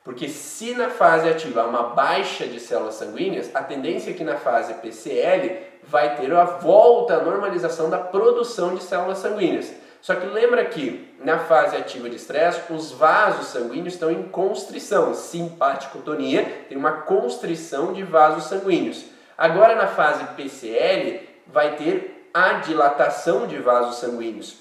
[0.04, 4.22] Porque se na fase ativa há uma baixa de células sanguíneas, a tendência é que
[4.22, 9.72] na fase PCL vai ter a volta à normalização da produção de células sanguíneas.
[10.02, 15.14] Só que lembra que na fase ativa de estresse, os vasos sanguíneos estão em constrição,
[15.14, 19.06] simpaticotonia, tem uma constrição de vasos sanguíneos.
[19.38, 24.58] Agora na fase PCL vai ter a dilatação de vasos sanguíneos.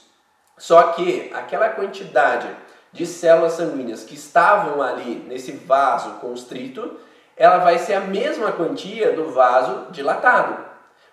[0.58, 2.47] Só que aquela quantidade
[2.93, 6.97] de células sanguíneas que estavam ali nesse vaso constrito,
[7.36, 10.63] ela vai ser a mesma quantia do vaso dilatado.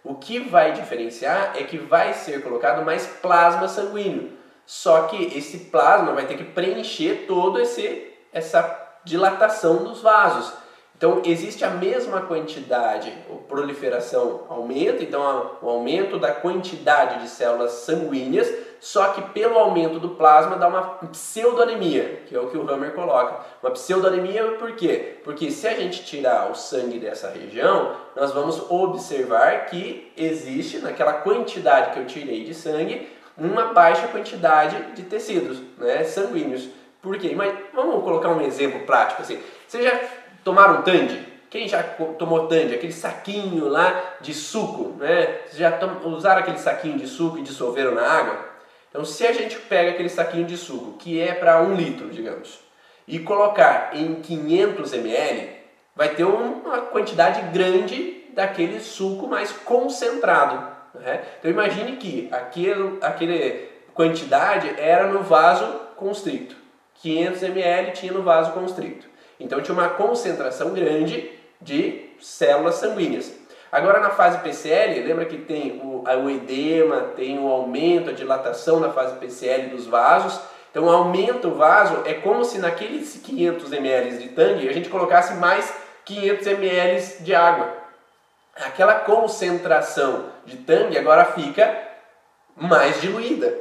[0.04, 4.32] O que vai diferenciar é que vai ser colocado mais plasma sanguíneo.
[4.66, 10.52] Só que esse plasma vai ter que preencher todo esse essa dilatação dos vasos.
[10.96, 17.72] Então existe a mesma quantidade, a proliferação aumenta, então o aumento da quantidade de células
[17.72, 22.68] sanguíneas, só que pelo aumento do plasma dá uma pseudoanemia, que é o que o
[22.68, 23.44] Hammer coloca.
[23.62, 25.18] Uma pseudoanemia por quê?
[25.22, 31.12] Porque se a gente tirar o sangue dessa região, nós vamos observar que existe naquela
[31.12, 36.68] quantidade que eu tirei de sangue uma baixa quantidade de tecidos né, sanguíneos.
[37.02, 37.34] Por quê?
[37.36, 39.38] Mas vamos colocar um exemplo prático assim.
[39.66, 39.98] Você já
[40.42, 41.28] tomaram Tandy?
[41.48, 42.74] Quem já tomou Tandy?
[42.74, 45.40] Aquele saquinho lá de suco, né?
[45.46, 48.49] Vocês já usaram aquele saquinho de suco e dissolveram na água?
[48.90, 52.61] Então, se a gente pega aquele saquinho de suco, que é para um litro, digamos,
[53.07, 55.50] e colocar em 500 ml,
[55.96, 60.66] vai ter uma quantidade grande daquele suco mais concentrado.
[60.94, 61.22] Né?
[61.38, 66.57] Então, imagine que aquele, aquele quantidade era no vaso constricto.
[66.94, 69.09] 500 ml tinha no vaso constricto.
[69.40, 73.35] Então tinha uma concentração grande de células sanguíneas.
[73.72, 78.80] Agora na fase PCL, lembra que tem o, o edema, tem o aumento, a dilatação
[78.80, 80.40] na fase PCL dos vasos.
[80.70, 85.35] Então aumenta o vaso, é como se naqueles 500 ml de tangue a gente colocasse
[85.35, 85.72] mais
[86.04, 87.74] 500 ml de água.
[88.56, 91.76] Aquela concentração de tangue agora fica
[92.56, 93.56] mais diluída.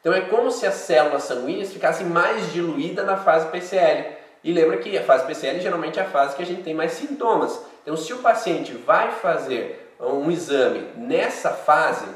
[0.00, 4.16] Então é como se as células sanguíneas ficassem mais diluídas na fase PCL.
[4.42, 6.92] E lembra que a fase PCL geralmente é a fase que a gente tem mais
[6.92, 7.64] sintomas.
[7.82, 12.06] Então, se o paciente vai fazer um exame nessa fase,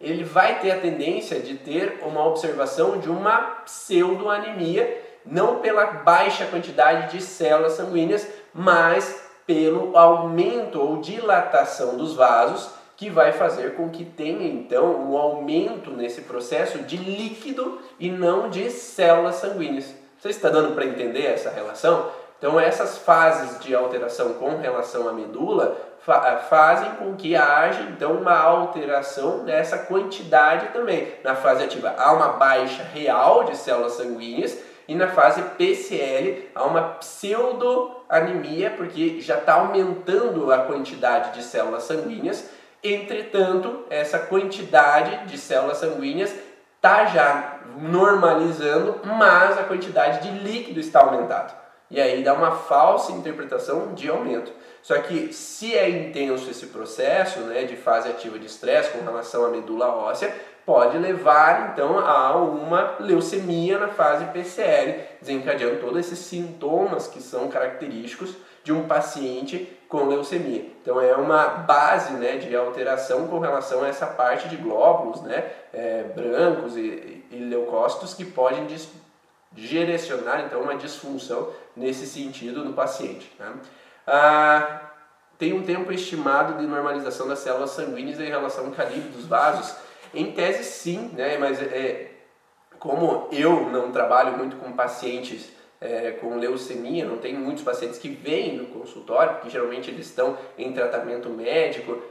[0.00, 6.46] ele vai ter a tendência de ter uma observação de uma pseudoanemia, não pela baixa
[6.46, 13.90] quantidade de células sanguíneas, mas pelo aumento ou dilatação dos vasos, que vai fazer com
[13.90, 19.94] que tenha então um aumento nesse processo de líquido e não de células sanguíneas.
[20.18, 22.10] Você está dando para entender essa relação?
[22.38, 28.12] Então, essas fases de alteração com relação à medula fa fazem com que haja então
[28.12, 31.12] uma alteração nessa quantidade também.
[31.24, 36.64] Na fase ativa há uma baixa real de células sanguíneas e na fase PCL há
[36.64, 42.48] uma pseudoanemia porque já está aumentando a quantidade de células sanguíneas.
[42.84, 46.32] Entretanto, essa quantidade de células sanguíneas
[46.76, 51.65] está já normalizando, mas a quantidade de líquido está aumentada.
[51.90, 54.52] E aí dá uma falsa interpretação de aumento.
[54.82, 59.44] Só que se é intenso esse processo né, de fase ativa de estresse com relação
[59.44, 66.18] à medula óssea, pode levar então a uma leucemia na fase PCL, desencadeando todos esses
[66.18, 70.64] sintomas que são característicos de um paciente com leucemia.
[70.82, 75.44] Então é uma base né, de alteração com relação a essa parte de glóbulos né,
[75.72, 78.66] é, brancos e, e leucócitos que podem
[79.56, 83.32] direcionar então uma disfunção nesse sentido no paciente.
[83.38, 83.52] Né?
[84.06, 84.92] Ah,
[85.38, 89.74] tem um tempo estimado de normalização das células sanguíneas em relação ao calibre dos vasos?
[90.14, 91.36] Em tese sim, né?
[91.38, 92.12] mas é,
[92.78, 98.08] como eu não trabalho muito com pacientes é, com leucemia, não tem muitos pacientes que
[98.08, 102.02] vêm no consultório, porque geralmente eles estão em tratamento médico,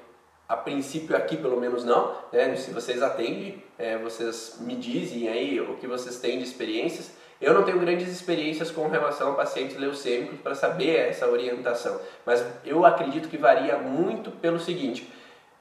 [0.47, 2.55] a princípio aqui pelo menos não, né?
[2.55, 7.11] se vocês atendem, é, vocês me dizem aí o que vocês têm de experiências.
[7.41, 12.45] Eu não tenho grandes experiências com relação a pacientes leucêmicos para saber essa orientação, mas
[12.63, 15.11] eu acredito que varia muito pelo seguinte,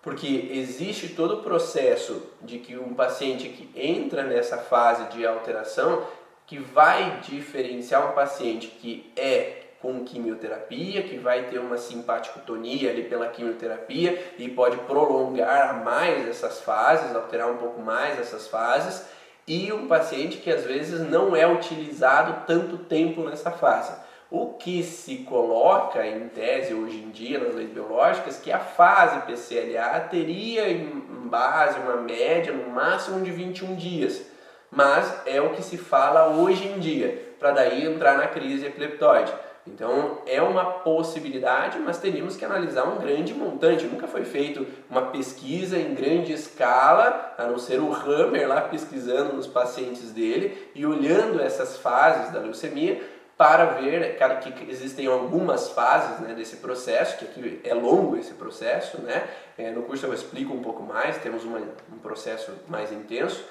[0.00, 6.06] porque existe todo o processo de que um paciente que entra nessa fase de alteração,
[6.46, 13.02] que vai diferenciar um paciente que é com quimioterapia, que vai ter uma simpaticotonia ali
[13.02, 19.04] pela quimioterapia e pode prolongar mais essas fases, alterar um pouco mais essas fases,
[19.46, 23.92] e um paciente que às vezes não é utilizado tanto tempo nessa fase.
[24.30, 29.20] O que se coloca em tese hoje em dia nas leis biológicas que a fase
[29.26, 30.88] PCLA teria em
[31.26, 34.34] base uma média no máximo de 21 dias
[34.74, 39.32] mas é o que se fala hoje em dia, para daí entrar na crise epileptóide.
[39.66, 43.86] Então é uma possibilidade, mas teríamos que analisar um grande montante.
[43.86, 49.32] Nunca foi feito uma pesquisa em grande escala, a não ser o Hammer lá pesquisando
[49.32, 53.02] nos pacientes dele e olhando essas fases da leucemia
[53.36, 58.34] para ver cara, que existem algumas fases né, desse processo, que aqui é longo esse
[58.34, 59.26] processo, né?
[59.58, 63.44] É, no curso eu explico um pouco mais, temos uma, um processo mais intenso,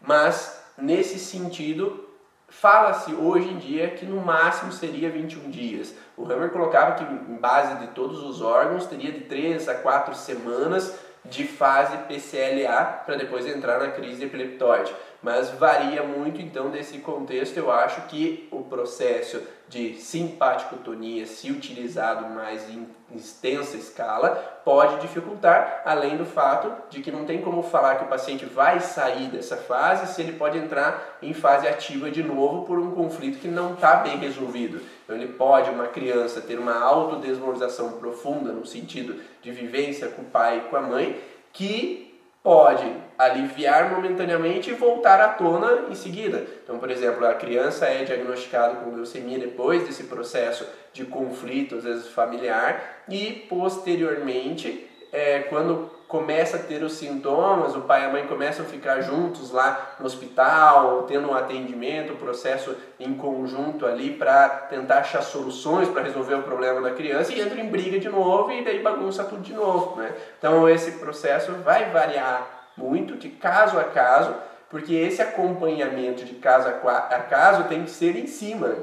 [0.00, 2.05] mas nesse sentido,
[2.48, 5.94] fala-se hoje em dia que no máximo seria 21 dias.
[6.16, 10.14] O Hammer colocava que, em base de todos os órgãos, teria de 3 a 4
[10.14, 14.94] semanas de fase PCLA para depois entrar na crise epileptóide.
[15.22, 17.56] Mas varia muito então desse contexto.
[17.56, 24.30] Eu acho que o processo de simpaticotonia, se utilizado mais em extensa escala,
[24.64, 28.80] pode dificultar, além do fato de que não tem como falar que o paciente vai
[28.80, 33.38] sair dessa fase se ele pode entrar em fase ativa de novo por um conflito
[33.38, 34.80] que não está bem resolvido.
[35.04, 40.26] Então ele pode, uma criança, ter uma autodesvalorização profunda no sentido de vivência com o
[40.26, 41.20] pai e com a mãe,
[41.52, 42.05] que
[42.46, 42.86] pode
[43.18, 46.46] aliviar momentaneamente e voltar à tona em seguida.
[46.62, 51.82] Então, por exemplo, a criança é diagnosticada com leucemia depois desse processo de conflito, às
[51.82, 58.08] vezes familiar, e posteriormente, é, quando começa a ter os sintomas, o pai e a
[58.10, 63.84] mãe começam a ficar juntos lá no hospital, tendo um atendimento, um processo em conjunto
[63.84, 67.98] ali para tentar achar soluções para resolver o problema da criança e entra em briga
[67.98, 70.14] de novo e daí bagunça tudo de novo, né?
[70.38, 74.34] Então esse processo vai variar muito de caso a caso,
[74.70, 78.74] porque esse acompanhamento de caso a caso tem que ser em cima.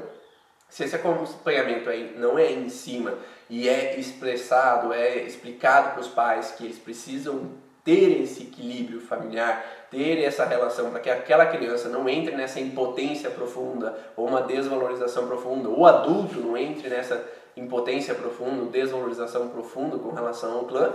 [0.68, 3.14] Se esse acompanhamento aí não é em cima
[3.48, 7.52] e é expressado, é explicado para os pais que eles precisam
[7.84, 13.30] ter esse equilíbrio familiar, ter essa relação para que aquela criança não entre nessa impotência
[13.30, 17.22] profunda ou uma desvalorização profunda, ou adulto não entre nessa
[17.56, 20.92] impotência profunda, desvalorização profunda com relação ao clã,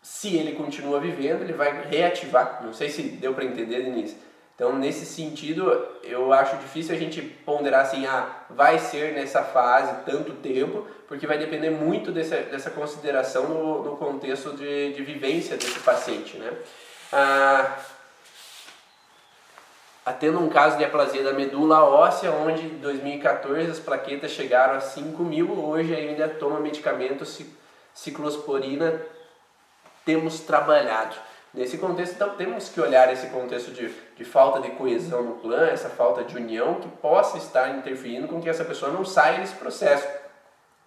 [0.00, 2.62] se ele continua vivendo, ele vai reativar.
[2.64, 4.27] Não sei se deu para entender, Denise
[4.58, 10.02] então, nesse sentido, eu acho difícil a gente ponderar assim, ah, vai ser nessa fase
[10.04, 15.56] tanto tempo, porque vai depender muito dessa, dessa consideração no, no contexto de, de vivência
[15.56, 16.52] desse paciente, né?
[17.12, 17.76] Ah,
[20.18, 24.80] tendo um caso de aplasia da medula óssea, onde em 2014 as plaquetas chegaram a
[24.80, 27.24] 5 mil, hoje ainda toma medicamento
[27.94, 29.00] ciclosporina,
[30.04, 31.27] temos trabalhado.
[31.52, 35.66] Nesse contexto, então, temos que olhar esse contexto de, de falta de coesão no clã,
[35.68, 39.54] essa falta de união que possa estar interferindo com que essa pessoa não saia desse
[39.54, 40.06] processo.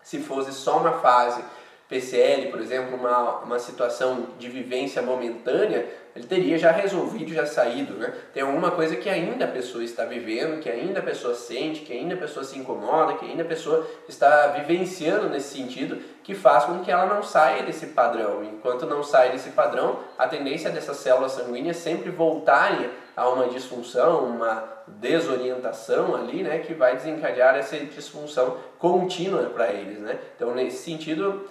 [0.04, 1.44] Se fosse só uma fase
[1.92, 5.86] PCL, por exemplo, uma, uma situação de vivência momentânea,
[6.16, 8.14] ele teria já resolvido, já saído, né?
[8.34, 11.92] Tem alguma coisa que ainda a pessoa está vivendo, que ainda a pessoa sente, que
[11.92, 16.64] ainda a pessoa se incomoda, que ainda a pessoa está vivenciando nesse sentido, que faz
[16.64, 18.42] com que ela não saia desse padrão.
[18.42, 24.26] Enquanto não sai desse padrão, a tendência dessas células sanguíneas sempre voltarem a uma disfunção,
[24.26, 30.18] uma desorientação ali, né, que vai desencadear essa disfunção contínua para eles, né?
[30.36, 31.46] Então, nesse sentido,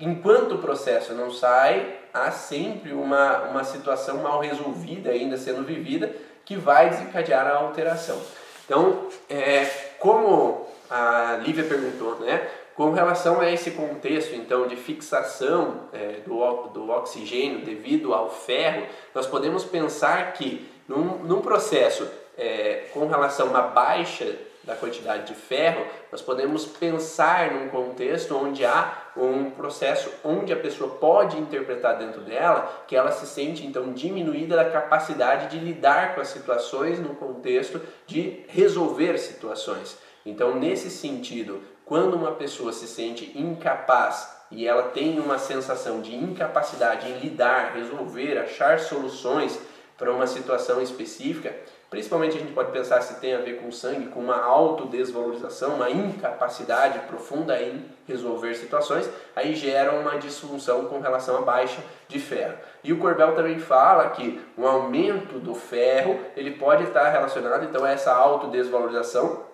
[0.00, 6.12] enquanto o processo não sai, há sempre uma, uma situação mal resolvida ainda sendo vivida
[6.44, 8.20] que vai desencadear a alteração.
[8.64, 9.64] Então, é,
[9.98, 16.68] como a Lívia perguntou, né, com relação a esse contexto então de fixação é, do,
[16.68, 23.48] do oxigênio devido ao ferro, nós podemos pensar que num, num processo é, com relação
[23.48, 24.34] a uma baixa
[24.64, 30.56] da quantidade de ferro, nós podemos pensar num contexto onde há um processo onde a
[30.56, 36.14] pessoa pode interpretar dentro dela que ela se sente então diminuída da capacidade de lidar
[36.14, 39.98] com as situações no contexto de resolver situações.
[40.24, 46.14] Então, nesse sentido, quando uma pessoa se sente incapaz e ela tem uma sensação de
[46.14, 49.58] incapacidade em lidar, resolver, achar soluções
[49.96, 51.54] para uma situação específica,
[51.90, 55.90] Principalmente a gente pode pensar se tem a ver com sangue, com uma autodesvalorização, uma
[55.90, 62.54] incapacidade profunda em resolver situações, aí gera uma disfunção com relação à baixa de ferro.
[62.84, 67.84] E o Corbel também fala que um aumento do ferro, ele pode estar relacionado então
[67.84, 69.44] a essa autodesvalorização,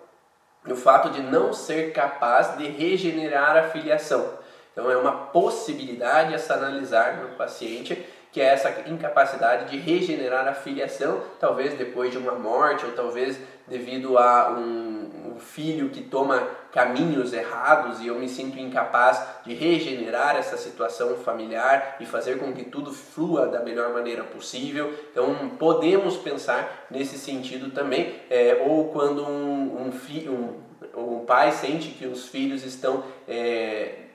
[0.63, 4.29] no fato de não ser capaz de regenerar a filiação.
[4.73, 8.05] Então é uma possibilidade a se analisar no paciente
[8.37, 13.41] que é essa incapacidade de regenerar a filiação, talvez depois de uma morte, ou talvez
[13.67, 19.55] devido a um, um, filho que toma caminhos errados e eu me sinto incapaz de
[19.55, 24.93] regenerar essa situação familiar e fazer com que tudo flua da melhor maneira possível.
[25.11, 30.61] Então podemos pensar nesse sentido também, é, ou quando um, um, fi, um,
[30.95, 34.06] um pai sente que os filhos estão é,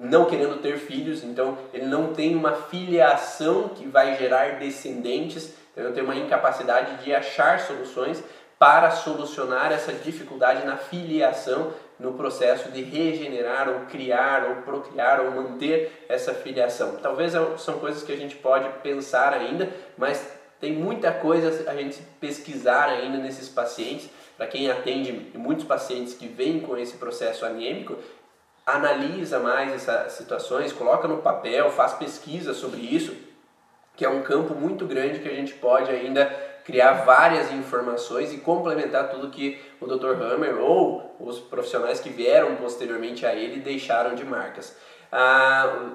[0.00, 5.92] não querendo ter filhos, então ele não tem uma filiação que vai gerar descendentes, então
[5.92, 8.22] tem uma incapacidade de achar soluções
[8.58, 15.30] para solucionar essa dificuldade na filiação, no processo de regenerar ou criar ou procriar ou
[15.30, 16.96] manter essa filiação.
[17.02, 20.26] Talvez é são coisas que a gente pode pensar ainda, mas
[20.58, 24.08] tem muita coisa a gente pesquisar ainda nesses pacientes.
[24.36, 27.96] Para quem atende muitos pacientes que vêm com esse processo anêmico,
[28.74, 33.16] analisa mais essas situações, coloca no papel, faz pesquisa sobre isso,
[33.96, 36.26] que é um campo muito grande que a gente pode ainda
[36.64, 40.22] criar várias informações e complementar tudo que o Dr.
[40.22, 44.76] Hammer ou os profissionais que vieram posteriormente a ele deixaram de marcas.
[45.10, 45.90] Ah,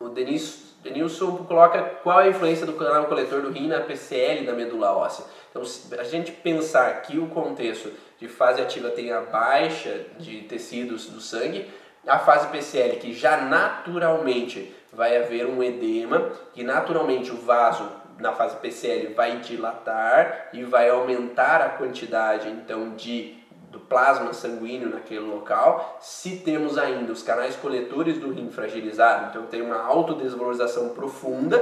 [0.00, 4.44] o Denis, Denilson coloca qual é a influência do canal coletor do rim na PCL
[4.44, 5.24] da medula óssea.
[5.50, 5.62] Então,
[5.98, 7.92] a gente pensar que o contexto
[8.22, 11.68] de fase ativa tem a baixa de tecidos do sangue,
[12.06, 18.30] a fase PCL, que já naturalmente vai haver um edema, que naturalmente o vaso na
[18.30, 23.42] fase PCL vai dilatar e vai aumentar a quantidade então de
[23.72, 25.98] do plasma sanguíneo naquele local.
[26.00, 31.58] Se temos ainda os canais coletores do rim fragilizado, então tem uma autodesvalorização profunda,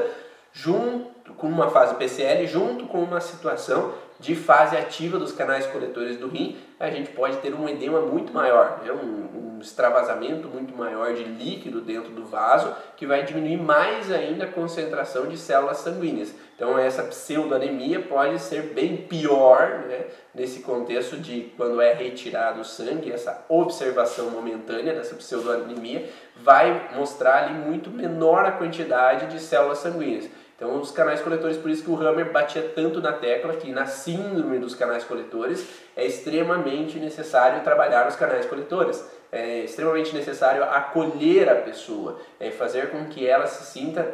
[0.53, 6.19] junto com uma fase PCL, junto com uma situação de fase ativa dos canais coletores
[6.19, 8.93] do rim, a gente pode ter um edema muito maior, né?
[8.93, 14.45] um, um extravasamento muito maior de líquido dentro do vaso, que vai diminuir mais ainda
[14.45, 16.35] a concentração de células sanguíneas.
[16.55, 20.05] Então essa pseudoanemia pode ser bem pior né?
[20.35, 27.45] nesse contexto de quando é retirado o sangue, essa observação momentânea dessa pseudoanemia vai mostrar
[27.45, 30.29] ali muito menor a quantidade de células sanguíneas.
[30.61, 33.87] Então, os canais coletores, por isso que o Hammer batia tanto na tecla que na
[33.87, 39.03] síndrome dos canais coletores é extremamente necessário trabalhar os canais coletores.
[39.33, 44.07] É extremamente necessário acolher a pessoa, é fazer com que ela se sinta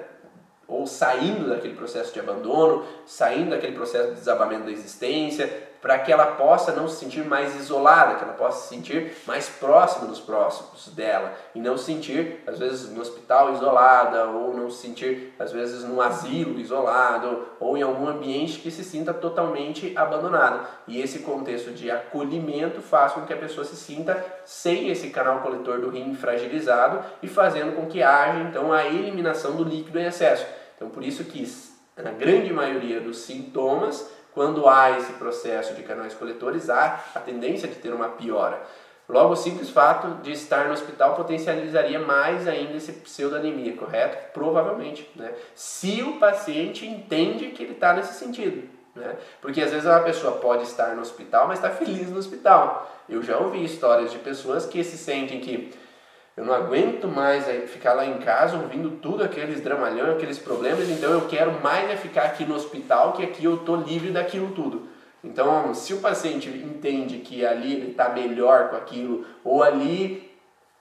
[0.68, 6.12] ou saindo daquele processo de abandono, saindo daquele processo de desabamento da existência, para que
[6.12, 10.20] ela possa não se sentir mais isolada, que ela possa se sentir mais próxima dos
[10.20, 15.34] próximos dela e não se sentir às vezes no hospital isolada ou não se sentir
[15.38, 20.66] às vezes no asilo isolado ou em algum ambiente que se sinta totalmente abandonado.
[20.86, 25.40] E esse contexto de acolhimento faz com que a pessoa se sinta sem esse canal
[25.40, 30.06] coletor do rim fragilizado e fazendo com que haja então a eliminação do líquido em
[30.06, 30.46] excesso.
[30.76, 31.46] Então por isso que
[31.96, 37.66] na grande maioria dos sintomas quando há esse processo de canais coletores, há a tendência
[37.66, 38.60] de ter uma piora.
[39.08, 44.32] Logo, o simples fato de estar no hospital potencializaria mais ainda esse pseudoanemia, correto?
[44.34, 45.32] Provavelmente, né?
[45.54, 49.16] Se o paciente entende que ele está nesse sentido, né?
[49.40, 52.94] Porque às vezes uma pessoa pode estar no hospital, mas está feliz no hospital.
[53.08, 55.72] Eu já ouvi histórias de pessoas que se sentem que
[56.36, 61.10] eu não aguento mais ficar lá em casa ouvindo tudo aqueles dramalhão, aqueles problemas, então
[61.10, 64.86] eu quero mais é ficar aqui no hospital, que aqui eu tô livre daquilo tudo.
[65.24, 70.30] Então, se o paciente entende que ali ele está melhor com aquilo, ou ali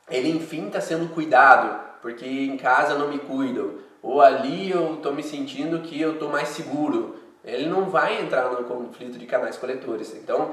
[0.10, 5.14] ele enfim está sendo cuidado, porque em casa não me cuidam, ou ali eu estou
[5.14, 9.58] me sentindo que eu estou mais seguro, ele não vai entrar no conflito de canais
[9.58, 10.14] coletores.
[10.16, 10.51] Então,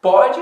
[0.00, 0.40] pode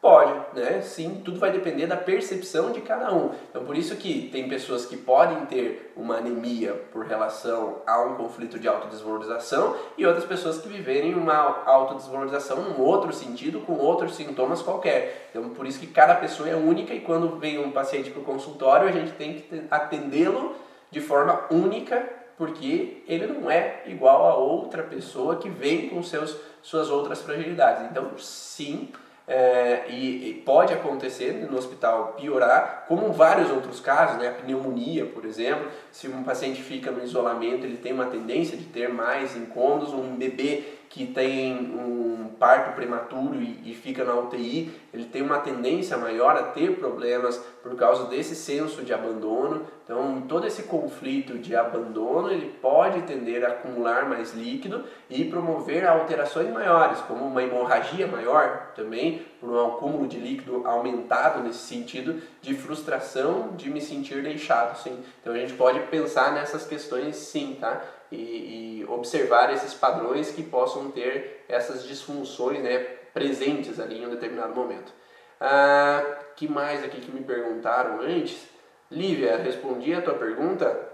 [0.00, 0.80] Pode, né?
[0.80, 3.32] Sim, tudo vai depender da percepção de cada um.
[3.50, 8.14] Então, por isso que tem pessoas que podem ter uma anemia por relação a um
[8.14, 14.14] conflito de autodesvalorização e outras pessoas que viverem uma autodesvalorização num outro sentido, com outros
[14.14, 15.30] sintomas qualquer.
[15.30, 18.24] Então, por isso que cada pessoa é única e quando vem um paciente para o
[18.24, 20.54] consultório, a gente tem que atendê-lo
[20.92, 26.36] de forma única, porque ele não é igual a outra pessoa que vem com seus,
[26.62, 27.90] suas outras fragilidades.
[27.90, 28.92] Então, sim,
[29.28, 34.28] é, e, e, pode acontecer no hospital piorar, como vários outros casos, né?
[34.28, 38.64] a pneumonia, por exemplo, se um paciente fica no isolamento, ele tem uma tendência de
[38.64, 44.70] ter mais incômodos, um bebê que tem um parto prematuro e, e, fica na UTI,
[44.92, 49.66] ele tem uma tendência maior a ter problemas por causa desse senso de abandono.
[49.84, 55.86] Então, todo esse conflito de abandono, ele pode tender a acumular mais líquido e promover
[55.86, 62.20] alterações maiores, como uma hemorragia maior também, por um acúmulo de líquido aumentado nesse sentido
[62.40, 64.98] de frustração de me sentir deixado, sim.
[65.20, 67.82] Então, a gente pode pensar nessas questões sim, tá?
[68.10, 72.78] E, e, observar esses padrões que possam ter essas disfunções né,
[73.12, 74.92] presentes ali em um determinado momento.
[75.40, 76.02] Ah,
[76.34, 78.48] que mais aqui que me perguntaram antes?
[78.90, 80.88] Lívia, respondi a tua pergunta.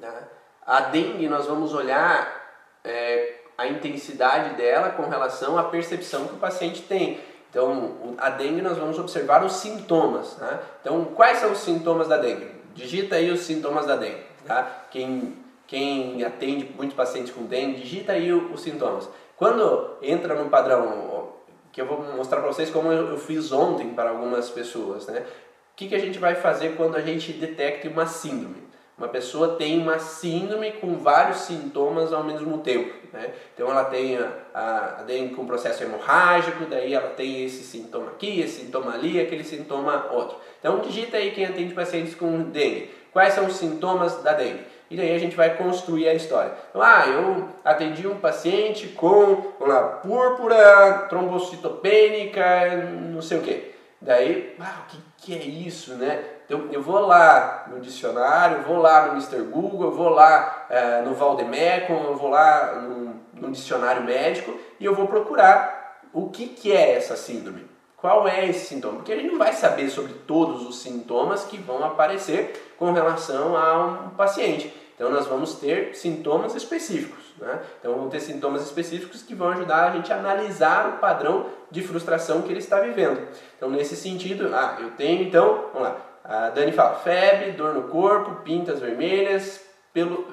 [0.00, 0.28] Tá?
[0.66, 2.40] A dengue nós vamos olhar
[2.82, 7.20] é, a intensidade dela com relação à percepção que o paciente tem.
[7.50, 10.34] Então, a dengue nós vamos observar os sintomas.
[10.36, 10.60] Tá?
[10.80, 12.50] Então, quais são os sintomas da dengue?
[12.74, 14.24] Digita aí os sintomas da dengue.
[14.46, 14.86] Tá?
[14.90, 15.41] Quem
[15.72, 19.08] quem atende muitos pacientes com dengue, digita aí os sintomas.
[19.38, 21.32] Quando entra no padrão,
[21.72, 25.20] que eu vou mostrar para vocês como eu fiz ontem para algumas pessoas, né?
[25.20, 28.62] O que, que a gente vai fazer quando a gente detecta uma síndrome?
[28.98, 32.94] Uma pessoa tem uma síndrome com vários sintomas ao mesmo tempo.
[33.10, 33.32] Né?
[33.54, 38.40] Então ela tem a, a dengue com processo hemorrágico, daí ela tem esse sintoma aqui,
[38.40, 40.36] esse sintoma ali, aquele sintoma outro.
[40.60, 42.90] Então digita aí quem atende pacientes com dengue.
[43.10, 44.71] Quais são os sintomas da dengue?
[44.92, 46.52] E daí a gente vai construir a história.
[46.68, 52.76] Então, ah, eu atendi um paciente com uma púrpura trombocitopênica,
[53.10, 53.74] não sei o que.
[53.98, 56.22] Daí, ah, o que, que é isso, né?
[56.44, 59.40] Então, eu vou lá no dicionário, vou lá no Mr.
[59.44, 60.66] Google, vou lá
[61.06, 66.48] no Valdemecum, eu vou lá no, no dicionário médico e eu vou procurar o que,
[66.48, 67.66] que é essa síndrome.
[67.96, 68.96] Qual é esse sintoma?
[68.96, 73.56] Porque a gente não vai saber sobre todos os sintomas que vão aparecer com relação
[73.56, 74.81] a um paciente.
[75.02, 77.18] Então nós vamos ter sintomas específicos.
[77.36, 77.58] Né?
[77.80, 81.82] Então vamos ter sintomas específicos que vão ajudar a gente a analisar o padrão de
[81.82, 83.26] frustração que ele está vivendo.
[83.56, 87.88] Então nesse sentido, ah, eu tenho então, vamos lá, a Dani fala febre, dor no
[87.88, 89.60] corpo, pintas vermelhas,
[89.92, 90.24] pelo,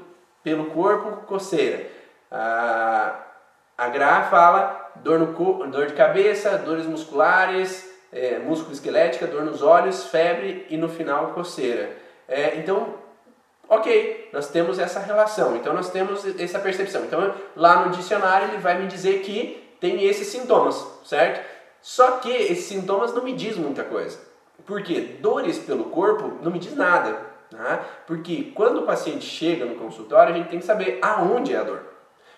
[0.44, 1.88] pelo corpo, coceira.
[2.30, 3.16] A,
[3.76, 9.64] a Gra fala dor, no, dor de cabeça, dores musculares, é, músculo esquelética, dor nos
[9.64, 11.90] olhos, febre e no final coceira.
[12.28, 12.99] É, então,
[13.70, 17.04] ok, nós temos essa relação, então nós temos essa percepção.
[17.06, 21.46] Então, lá no dicionário ele vai me dizer que tem esses sintomas, certo?
[21.82, 24.20] Só que esses sintomas não me diz muita coisa.
[24.66, 27.30] Porque dores pelo corpo não me diz nada.
[27.52, 27.80] Né?
[28.06, 31.64] Porque quando o paciente chega no consultório, a gente tem que saber aonde é a
[31.64, 31.82] dor.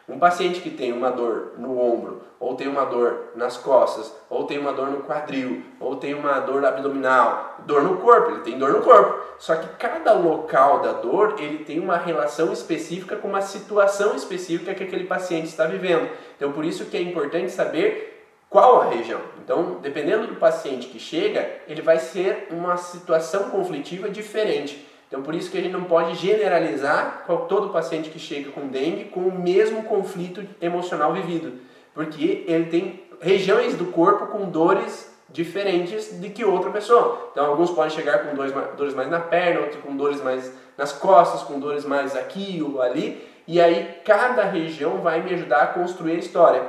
[0.09, 4.45] Um paciente que tem uma dor no ombro, ou tem uma dor nas costas, ou
[4.45, 8.57] tem uma dor no quadril, ou tem uma dor abdominal, dor no corpo, ele tem
[8.57, 9.21] dor no corpo.
[9.37, 14.73] Só que cada local da dor, ele tem uma relação específica com uma situação específica
[14.73, 16.09] que aquele paciente está vivendo.
[16.35, 18.11] Então, por isso que é importante saber
[18.49, 19.21] qual a região.
[19.43, 24.90] Então, dependendo do paciente que chega, ele vai ser uma situação conflitiva diferente.
[25.11, 29.09] Então, por isso que a gente não pode generalizar todo paciente que chega com dengue
[29.09, 31.59] com o mesmo conflito emocional vivido,
[31.93, 37.27] porque ele tem regiões do corpo com dores diferentes de que outra pessoa.
[37.29, 40.93] Então, alguns podem chegar com dores, dores mais na perna, outros com dores mais nas
[40.93, 45.67] costas, com dores mais aqui ou ali, e aí cada região vai me ajudar a
[45.67, 46.63] construir a história.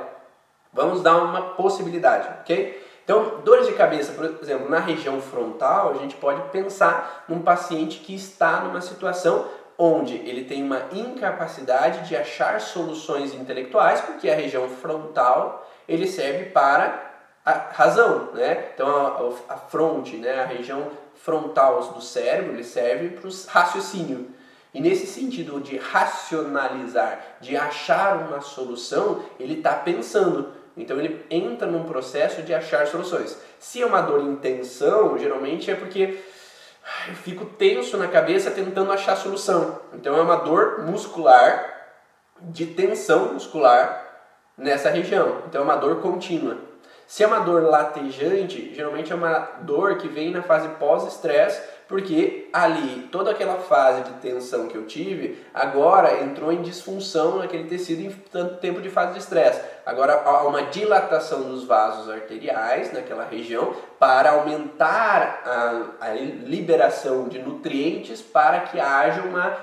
[0.73, 2.82] Vamos dar uma possibilidade, ok?
[3.03, 7.99] Então, dores de cabeça, por exemplo, na região frontal, a gente pode pensar num paciente
[7.99, 9.45] que está numa situação
[9.77, 16.45] onde ele tem uma incapacidade de achar soluções intelectuais, porque a região frontal ele serve
[16.45, 17.11] para
[17.45, 18.69] a razão, né?
[18.73, 24.29] Então a, fronte, né, a região frontal do cérebro, ele serve para o raciocínio.
[24.73, 30.62] E nesse sentido de racionalizar, de achar uma solução, ele está pensando.
[30.75, 33.37] Então ele entra num processo de achar soluções.
[33.59, 36.19] Se é uma dor em tensão, geralmente é porque
[37.07, 39.79] eu fico tenso na cabeça tentando achar solução.
[39.93, 41.71] Então é uma dor muscular,
[42.41, 44.03] de tensão muscular
[44.57, 45.43] nessa região.
[45.47, 46.57] Então é uma dor contínua.
[47.05, 52.49] Se é uma dor latejante, geralmente é uma dor que vem na fase pós-estresse porque
[52.51, 58.01] ali toda aquela fase de tensão que eu tive agora entrou em disfunção naquele tecido
[58.01, 59.61] em tanto tempo de fase de estresse.
[59.85, 67.39] Agora há uma dilatação dos vasos arteriais naquela região para aumentar a, a liberação de
[67.39, 69.57] nutrientes para que haja uma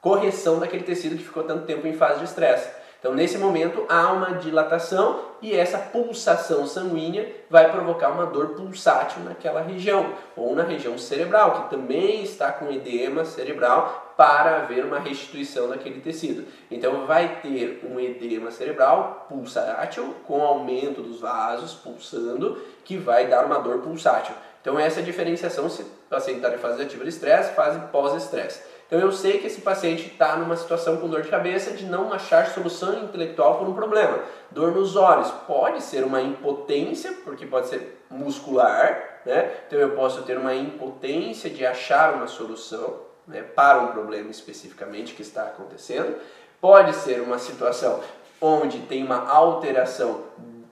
[0.00, 2.79] correção daquele tecido que ficou tanto tempo em fase de estresse.
[3.00, 9.24] Então, nesse momento, há uma dilatação e essa pulsação sanguínea vai provocar uma dor pulsátil
[9.24, 14.98] naquela região, ou na região cerebral, que também está com edema cerebral para haver uma
[14.98, 16.46] restituição daquele tecido.
[16.70, 23.46] Então, vai ter um edema cerebral pulsátil, com aumento dos vasos pulsando, que vai dar
[23.46, 24.34] uma dor pulsátil.
[24.60, 27.80] Então, essa é a diferenciação se o paciente está em fase ativa de estresse, fase
[27.90, 28.60] pós-estresse.
[28.90, 32.12] Então eu sei que esse paciente está numa situação com dor de cabeça de não
[32.12, 34.18] achar solução intelectual para um problema.
[34.50, 39.52] Dor nos olhos pode ser uma impotência, porque pode ser muscular, né?
[39.68, 42.96] Então eu posso ter uma impotência de achar uma solução
[43.28, 46.16] né, para um problema especificamente que está acontecendo.
[46.60, 48.00] Pode ser uma situação
[48.40, 50.24] onde tem uma alteração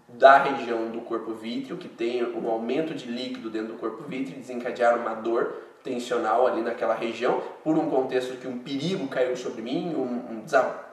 [0.09, 4.35] da região do corpo vítreo, que tem um aumento de líquido dentro do corpo vítreo
[4.37, 9.37] e desencadear uma dor tensional ali naquela região, por um contexto que um perigo caiu
[9.37, 10.45] sobre mim, um, um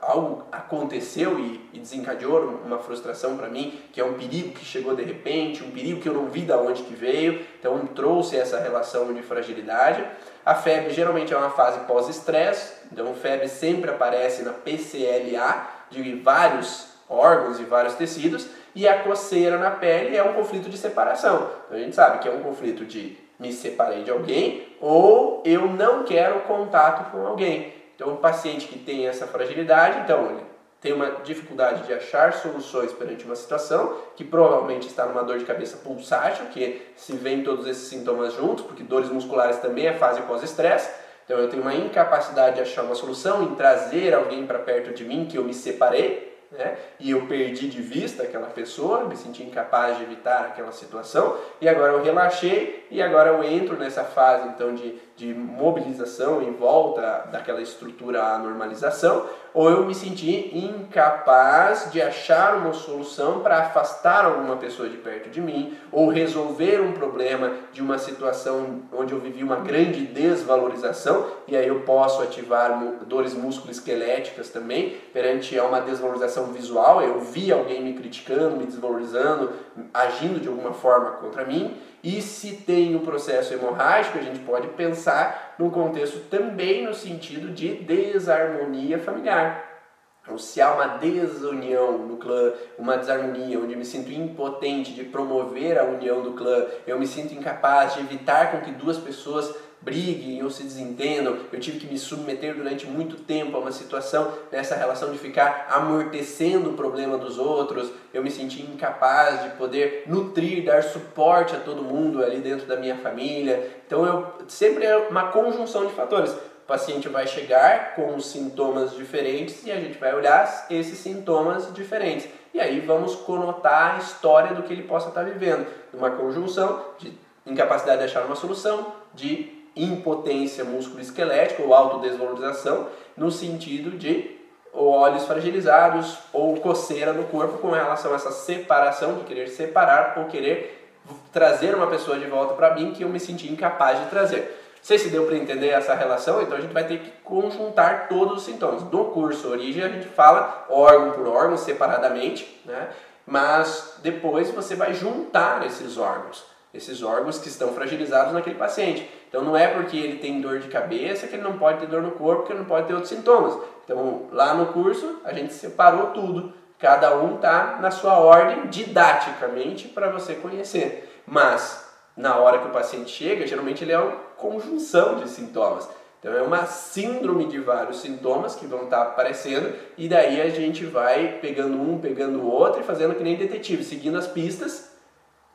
[0.02, 4.96] algo aconteceu e, e, desencadeou uma frustração para mim, que é um perigo que chegou
[4.96, 8.60] de repente, um perigo que eu não vi da onde que veio, então trouxe essa
[8.60, 10.06] relação de fragilidade.
[10.46, 16.88] A febre geralmente é uma fase pós-estresse, então febre sempre aparece na PCLA de vários
[17.10, 21.50] órgãos e vários tecidos, e a coceira na pele é um conflito de separação.
[21.66, 25.68] Então a gente sabe que é um conflito de me separei de alguém ou eu
[25.68, 27.74] não quero contato com alguém.
[27.96, 30.44] Então, o paciente que tem essa fragilidade, então, ele
[30.82, 35.46] tem uma dificuldade de achar soluções perante uma situação, que provavelmente está numa dor de
[35.46, 40.22] cabeça pulsátil, que se vem todos esses sintomas juntos, porque dores musculares também é fase
[40.22, 40.92] pós-estresse.
[41.26, 45.04] Então eu tenho uma incapacidade de achar uma solução, em trazer alguém para perto de
[45.04, 46.78] mim que eu me separei, né?
[47.00, 51.70] E eu perdi de vista aquela pessoa, me senti incapaz de evitar aquela situação, e
[51.70, 57.30] agora eu relaxei e agora eu entro nessa fase então de, de mobilização em volta
[57.32, 64.26] daquela estrutura à normalização, ou eu me senti incapaz de achar uma solução para afastar
[64.26, 69.20] alguma pessoa de perto de mim, ou resolver um problema de uma situação onde eu
[69.20, 76.48] vivi uma grande desvalorização, e aí eu posso ativar dores musculoesqueléticas também, perante uma desvalorização
[76.48, 79.54] visual, eu vi alguém me criticando, me desvalorizando,
[79.94, 81.74] agindo de alguma forma contra mim,
[82.06, 87.52] e se tem um processo hemorrágico, a gente pode pensar num contexto também no sentido
[87.52, 89.76] de desarmonia familiar.
[90.22, 95.04] Então, se há uma desunião no clã, uma desarmonia, onde eu me sinto impotente de
[95.04, 99.56] promover a união do clã, eu me sinto incapaz de evitar com que duas pessoas
[99.86, 101.38] briguem ou se desentendam.
[101.54, 105.68] Eu tive que me submeter durante muito tempo a uma situação nessa relação de ficar
[105.70, 107.92] amortecendo o problema dos outros.
[108.12, 112.76] Eu me senti incapaz de poder nutrir, dar suporte a todo mundo ali dentro da
[112.76, 113.80] minha família.
[113.86, 116.32] Então eu sempre é uma conjunção de fatores.
[116.32, 122.28] O paciente vai chegar com sintomas diferentes e a gente vai olhar esses sintomas diferentes.
[122.56, 125.68] E aí vamos conotar a história do que ele possa estar vivendo.
[125.94, 127.14] Uma conjunção de
[127.46, 134.36] incapacidade de achar uma solução, de impotência músculo-esquelética ou autodesvalorização, no sentido de
[134.74, 140.26] olhos fragilizados ou coceira no corpo com relação a essa separação, de querer separar ou
[140.26, 140.94] querer
[141.32, 144.62] trazer uma pessoa de volta para mim que eu me senti incapaz de trazer.
[144.82, 148.38] Sei se deu para entender essa relação, então a gente vai ter que conjuntar todos
[148.38, 148.84] os sintomas.
[148.84, 152.90] No curso Origem a gente fala órgão por órgão, separadamente, né?
[153.26, 159.10] mas depois você vai juntar esses órgãos esses órgãos que estão fragilizados naquele paciente.
[159.36, 162.02] Então não é porque ele tem dor de cabeça que ele não pode ter dor
[162.02, 163.58] no corpo, que ele não pode ter outros sintomas.
[163.84, 166.54] Então lá no curso a gente separou tudo.
[166.80, 171.22] Cada um tá na sua ordem didaticamente para você conhecer.
[171.28, 175.90] Mas na hora que o paciente chega, geralmente ele é uma conjunção de sintomas.
[176.22, 180.50] Então é uma síndrome de vários sintomas que vão estar tá aparecendo e daí a
[180.50, 184.96] gente vai pegando um, pegando o outro e fazendo que nem detetive, seguindo as pistas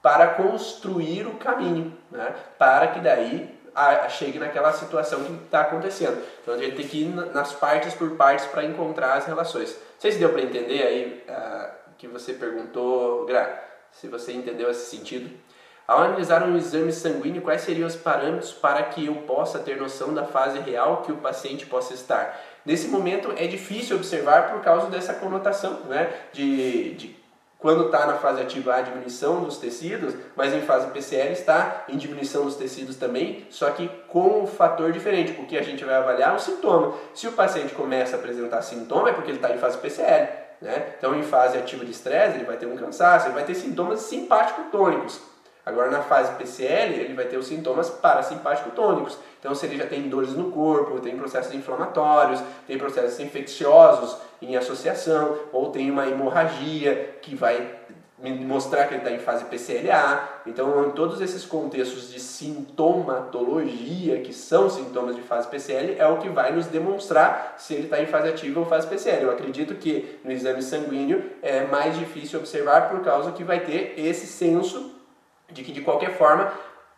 [0.03, 2.35] para construir o caminho, né?
[2.59, 3.60] para que daí
[4.09, 6.23] chegue naquela situação que está acontecendo.
[6.43, 9.71] Então a gente tem que ir nas partes por partes para encontrar as relações.
[9.71, 13.63] Não sei se deu para entender aí uh, que você perguntou, Gra,
[13.93, 15.31] se você entendeu esse sentido.
[15.87, 20.15] Ao analisar um exame sanguíneo, quais seriam os parâmetros para que eu possa ter noção
[20.15, 22.41] da fase real que o paciente possa estar?
[22.65, 26.13] Nesse momento é difícil observar por causa dessa conotação né?
[26.33, 27.20] de, de
[27.61, 31.97] quando está na fase ativa, há diminuição dos tecidos, mas em fase PCL está em
[31.99, 36.35] diminuição dos tecidos também, só que com um fator diferente, porque a gente vai avaliar
[36.35, 36.95] o sintoma.
[37.15, 40.29] Se o paciente começa a apresentar sintoma, é porque ele está em fase PCL.
[40.61, 40.95] Né?
[40.99, 44.01] Então, em fase ativa de estresse, ele vai ter um cansaço, ele vai ter sintomas
[44.01, 45.30] simpático-tônicos.
[45.65, 49.19] Agora, na fase PCL, ele vai ter os sintomas parasimpático-tônicos.
[49.39, 54.57] Então, se ele já tem dores no corpo, tem processos inflamatórios, tem processos infecciosos em
[54.57, 57.79] associação, ou tem uma hemorragia que vai
[58.23, 60.43] mostrar que ele está em fase PCLA.
[60.47, 66.19] Então, em todos esses contextos de sintomatologia, que são sintomas de fase PCL, é o
[66.19, 69.23] que vai nos demonstrar se ele está em fase ativa ou fase PCL.
[69.23, 73.95] Eu acredito que no exame sanguíneo é mais difícil observar por causa que vai ter
[73.97, 75.00] esse senso
[75.53, 76.53] de que de qualquer forma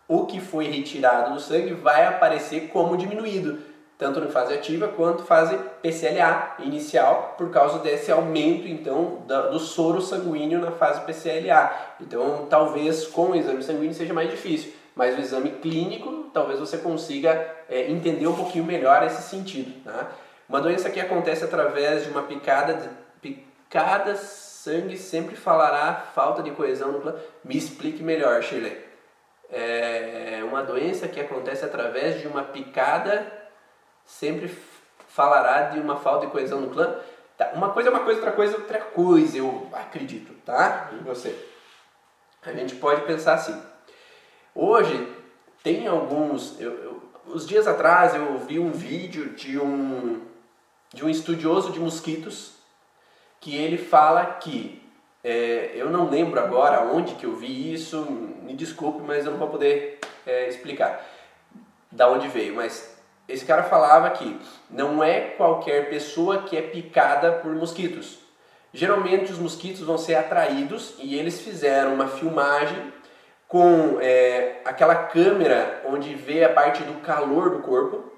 [0.08, 3.60] o que foi retirado do sangue vai aparecer como diminuído,
[3.96, 10.00] tanto na fase ativa quanto fase PCLA inicial, por causa desse aumento então do soro
[10.00, 11.72] sanguíneo na fase PCLA.
[12.00, 16.78] Então, talvez com o exame sanguíneo seja mais difícil, mas o exame clínico talvez você
[16.78, 19.72] consiga é, entender um pouquinho melhor esse sentido.
[19.84, 20.10] Tá?
[20.48, 22.88] Uma doença que acontece através de uma picada, de,
[23.20, 27.18] picadas sangue sempre falará falta de coesão no plano.
[27.44, 28.78] Me explique melhor, Shirley.
[29.50, 33.26] É uma doença que acontece através de uma picada,
[34.04, 34.56] sempre
[35.08, 36.96] falará de uma falta de coesão no clã.
[37.36, 40.90] Tá, uma coisa é uma coisa, outra coisa é outra coisa, eu acredito, tá?
[41.04, 41.36] Você.
[42.42, 43.60] A gente pode pensar assim.
[44.54, 45.12] Hoje
[45.62, 46.58] tem alguns.
[46.60, 50.22] Eu, eu, os dias atrás eu vi um vídeo de um
[50.94, 52.61] de um estudioso de mosquitos
[53.42, 54.80] que ele fala que
[55.22, 58.06] é, eu não lembro agora onde que eu vi isso,
[58.42, 61.04] me desculpe, mas eu não vou poder é, explicar
[61.90, 62.96] da onde veio, mas
[63.28, 64.40] esse cara falava que
[64.70, 68.20] não é qualquer pessoa que é picada por mosquitos.
[68.72, 72.92] Geralmente os mosquitos vão ser atraídos e eles fizeram uma filmagem
[73.48, 78.10] com é, aquela câmera onde vê a parte do calor do corpo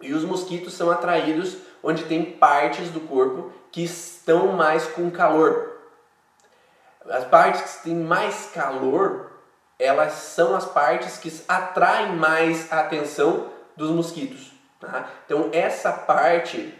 [0.00, 5.72] E os mosquitos são atraídos onde tem partes do corpo que estão mais com calor.
[7.08, 9.32] As partes que têm mais calor,
[9.78, 14.52] elas são as partes que atraem mais a atenção dos mosquitos.
[14.78, 15.06] Tá?
[15.24, 16.78] Então essa parte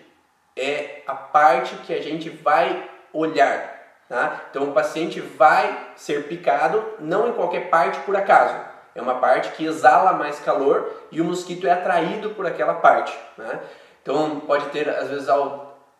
[0.57, 3.81] é a parte que a gente vai olhar.
[4.09, 4.43] Tá?
[4.51, 8.55] Então o paciente vai ser picado não em qualquer parte por acaso.
[8.95, 13.19] É uma parte que exala mais calor e o mosquito é atraído por aquela parte.
[13.39, 13.61] Né?
[14.03, 15.29] Então pode ter às vezes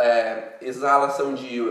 [0.03, 1.63] é, exalação de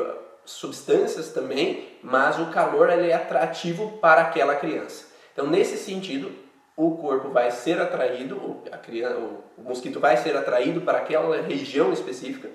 [0.46, 5.06] substâncias também, mas o calor ele é atrativo para aquela criança.
[5.34, 6.32] Então nesse sentido
[6.76, 9.18] o corpo vai ser atraído, a criança,
[9.58, 12.50] o mosquito vai ser atraído para aquela região específica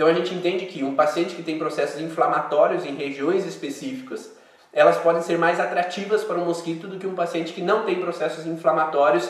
[0.00, 4.32] então a gente entende que um paciente que tem processos inflamatórios em regiões específicas,
[4.72, 8.00] elas podem ser mais atrativas para o mosquito do que um paciente que não tem
[8.00, 9.28] processos inflamatórios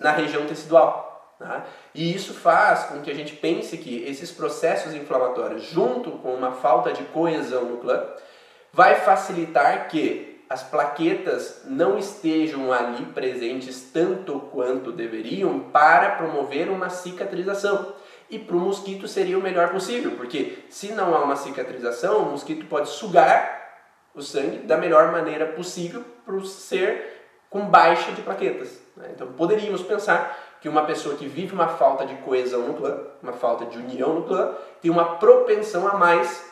[0.00, 1.05] na região tecidual.
[1.38, 1.66] Tá?
[1.94, 6.52] E isso faz com que a gente pense que esses processos inflamatórios, junto com uma
[6.52, 8.02] falta de coesão no clã,
[8.72, 16.88] vai facilitar que as plaquetas não estejam ali presentes tanto quanto deveriam para promover uma
[16.88, 17.94] cicatrização.
[18.30, 22.30] E para o mosquito seria o melhor possível, porque se não há uma cicatrização, o
[22.30, 23.64] mosquito pode sugar
[24.14, 27.16] o sangue da melhor maneira possível para o ser
[27.50, 28.80] com baixa de plaquetas.
[28.96, 29.10] Né?
[29.14, 33.32] Então poderíamos pensar que uma pessoa que vive uma falta de coesão no clã, uma
[33.32, 36.44] falta de união no clã, tem uma propensão a mais,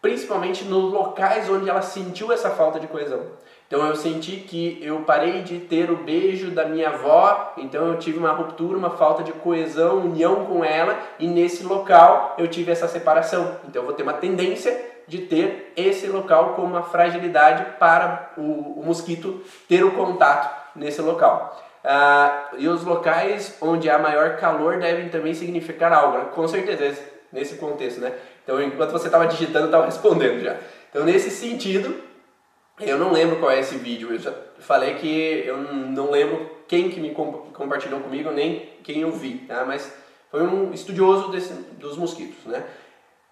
[0.00, 3.22] principalmente nos locais onde ela sentiu essa falta de coesão.
[3.66, 7.98] Então eu senti que eu parei de ter o beijo da minha avó, então eu
[7.98, 12.70] tive uma ruptura, uma falta de coesão, união com ela, e nesse local eu tive
[12.70, 13.56] essa separação.
[13.68, 18.80] Então eu vou ter uma tendência de ter esse local como uma fragilidade para o,
[18.80, 21.65] o mosquito ter o contato nesse local.
[21.88, 26.24] Ah, e os locais onde há maior calor devem também significar algo, né?
[26.34, 27.00] com certeza,
[27.32, 28.12] nesse contexto, né?
[28.42, 30.56] Então enquanto você estava digitando, estava respondendo já.
[30.90, 31.94] Então nesse sentido,
[32.80, 36.90] eu não lembro qual é esse vídeo, eu já falei que eu não lembro quem
[36.90, 39.64] que me compartilhou comigo, nem quem eu vi, tá?
[39.64, 39.92] mas
[40.28, 42.64] foi um estudioso desse, dos mosquitos, né?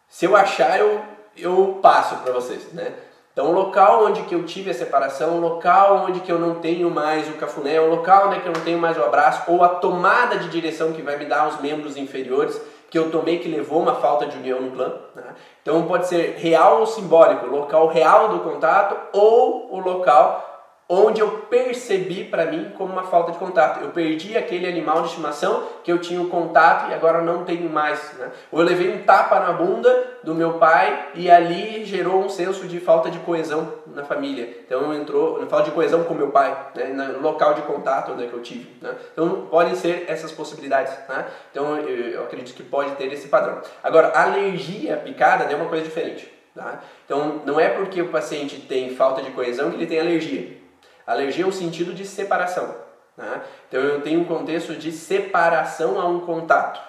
[0.08, 1.02] Se eu achar, eu,
[1.36, 2.94] eu passo para vocês, né?
[3.34, 6.54] Então, o local onde que eu tive a separação, o local onde que eu não
[6.54, 9.64] tenho mais o cafuné, o local onde que eu não tenho mais o abraço, ou
[9.64, 13.48] a tomada de direção que vai me dar os membros inferiores, que eu tomei que
[13.48, 15.00] levou uma falta de união no plano.
[15.16, 15.24] Né?
[15.60, 20.53] Então pode ser real ou simbólico, o local real do contato ou o local
[20.88, 23.82] onde eu percebi para mim como uma falta de contato.
[23.82, 27.70] Eu perdi aquele animal de estimação que eu tinha o contato e agora não tenho
[27.70, 28.12] mais.
[28.18, 28.30] Né?
[28.52, 32.66] Ou eu levei um tapa na bunda do meu pai e ali gerou um senso
[32.66, 34.62] de falta de coesão na família.
[34.66, 36.84] Então entrou falta de coesão com meu pai, né?
[36.86, 38.70] no local de contato onde é que eu tive.
[38.82, 38.94] Né?
[39.12, 40.92] Então podem ser essas possibilidades.
[41.08, 41.24] Né?
[41.50, 43.60] Então eu acredito que pode ter esse padrão.
[43.82, 46.32] Agora, alergia picada é uma coisa diferente.
[46.54, 46.80] Tá?
[47.04, 50.63] Então não é porque o paciente tem falta de coesão que ele tem alergia.
[51.06, 52.74] Alergia é o sentido de separação.
[53.16, 53.42] Né?
[53.68, 56.80] Então eu tenho um contexto de separação a um contato.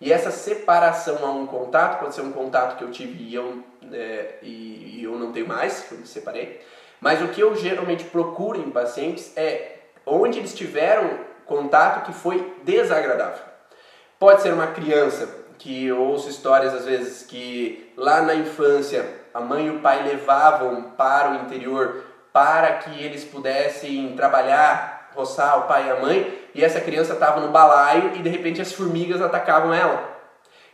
[0.00, 3.62] E essa separação a um contato pode ser um contato que eu tive e eu,
[3.92, 6.60] é, e, e eu não tenho mais, que eu me separei.
[7.00, 12.56] Mas o que eu geralmente procuro em pacientes é onde eles tiveram contato que foi
[12.64, 13.44] desagradável.
[14.18, 15.28] Pode ser uma criança
[15.58, 20.02] que eu ouço histórias às vezes que lá na infância a mãe e o pai
[20.02, 26.38] levavam para o interior para que eles pudessem trabalhar, roçar o pai e a mãe,
[26.54, 30.12] e essa criança estava no balaio e de repente as formigas atacavam ela.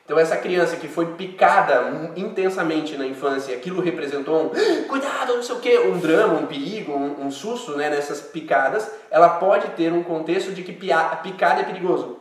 [0.04, 5.42] Então essa criança que foi picada intensamente na infância, aquilo representou um ah, cuidado, não
[5.42, 9.68] sei o que, um drama, um perigo, um, um susto né, nessas picadas, ela pode
[9.72, 12.18] ter um contexto de que picada é perigoso.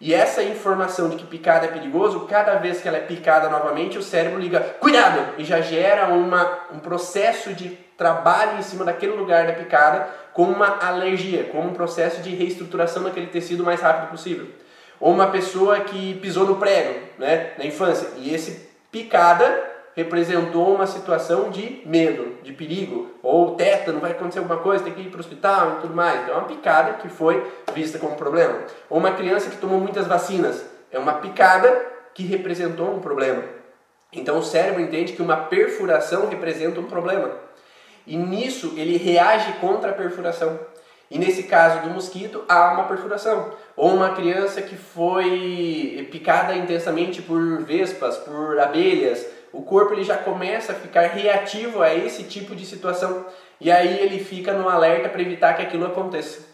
[0.00, 3.98] E essa informação de que picada é perigoso, cada vez que ela é picada novamente,
[3.98, 5.34] o cérebro liga, cuidado!
[5.36, 7.68] E já gera uma, um processo de
[8.00, 13.02] trabalho em cima daquele lugar da picada com uma alergia, com um processo de reestruturação
[13.02, 14.46] daquele tecido o mais rápido possível.
[14.98, 20.86] Ou uma pessoa que pisou no prego, né, na infância, e esse picada representou uma
[20.86, 25.18] situação de medo, de perigo, ou tétano, vai acontecer alguma coisa, tem que ir para
[25.18, 26.22] o hospital e tudo mais.
[26.22, 28.60] Então é uma picada que foi vista como problema.
[28.88, 31.68] Ou uma criança que tomou muitas vacinas, é uma picada
[32.14, 33.42] que representou um problema.
[34.10, 37.49] Então o cérebro entende que uma perfuração representa um problema.
[38.06, 40.58] E nisso ele reage contra a perfuração.
[41.10, 43.52] E nesse caso do mosquito, há uma perfuração.
[43.76, 50.16] Ou uma criança que foi picada intensamente por vespas, por abelhas, o corpo ele já
[50.16, 53.26] começa a ficar reativo a esse tipo de situação.
[53.60, 56.48] E aí ele fica no alerta para evitar que aquilo aconteça.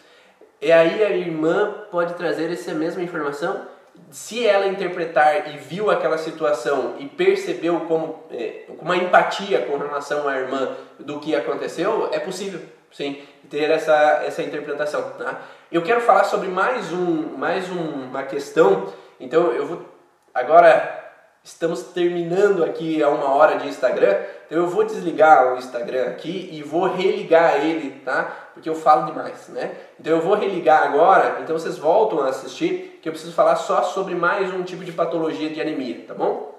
[0.60, 3.75] E aí a irmã pode trazer essa mesma informação
[4.10, 10.28] se ela interpretar e viu aquela situação e percebeu como é, uma empatia com relação
[10.28, 12.60] à irmã do que aconteceu, é possível,
[12.92, 15.10] sim, ter essa, essa interpretação.
[15.18, 15.40] Tá?
[15.70, 19.96] Eu quero falar sobre mais, um, mais um, uma questão, então eu vou
[20.32, 21.04] agora
[21.42, 24.16] estamos terminando aqui a uma hora de Instagram,
[24.46, 28.50] então eu vou desligar o Instagram aqui e vou religar ele, tá?
[28.54, 29.76] Porque eu falo demais, né?
[29.98, 33.82] Então eu vou religar agora, então vocês voltam a assistir, que eu preciso falar só
[33.82, 36.54] sobre mais um tipo de patologia de anemia, tá bom?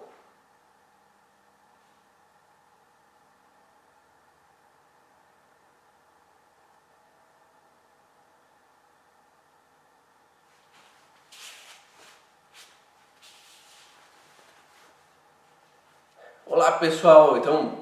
[16.46, 17.77] Olá pessoal, então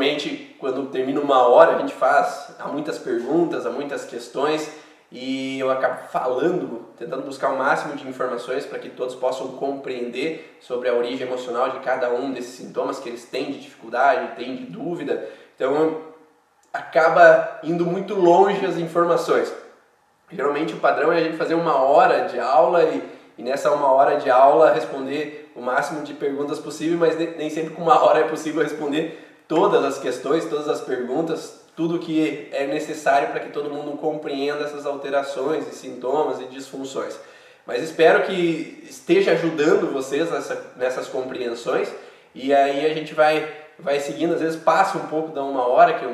[0.00, 4.70] geralmente quando termina uma hora a gente faz há muitas perguntas, há muitas questões
[5.12, 10.56] e eu acabo falando, tentando buscar o máximo de informações para que todos possam compreender
[10.60, 14.56] sobre a origem emocional de cada um desses sintomas que eles têm de dificuldade, têm
[14.56, 15.28] de dúvida.
[15.54, 16.00] Então
[16.72, 19.52] acaba indo muito longe as informações.
[20.30, 23.02] Geralmente o padrão é a gente fazer uma hora de aula e,
[23.36, 27.74] e nessa uma hora de aula responder o máximo de perguntas possível, mas nem sempre
[27.74, 32.68] com uma hora é possível responder todas as questões, todas as perguntas, tudo que é
[32.68, 37.18] necessário para que todo mundo compreenda essas alterações e sintomas e disfunções.
[37.66, 41.92] Mas espero que esteja ajudando vocês nessa, nessas compreensões
[42.32, 45.98] e aí a gente vai, vai seguindo, às vezes passa um pouco da uma hora,
[45.98, 46.06] que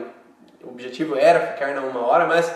[0.64, 2.50] o objetivo era ficar na uma hora, mas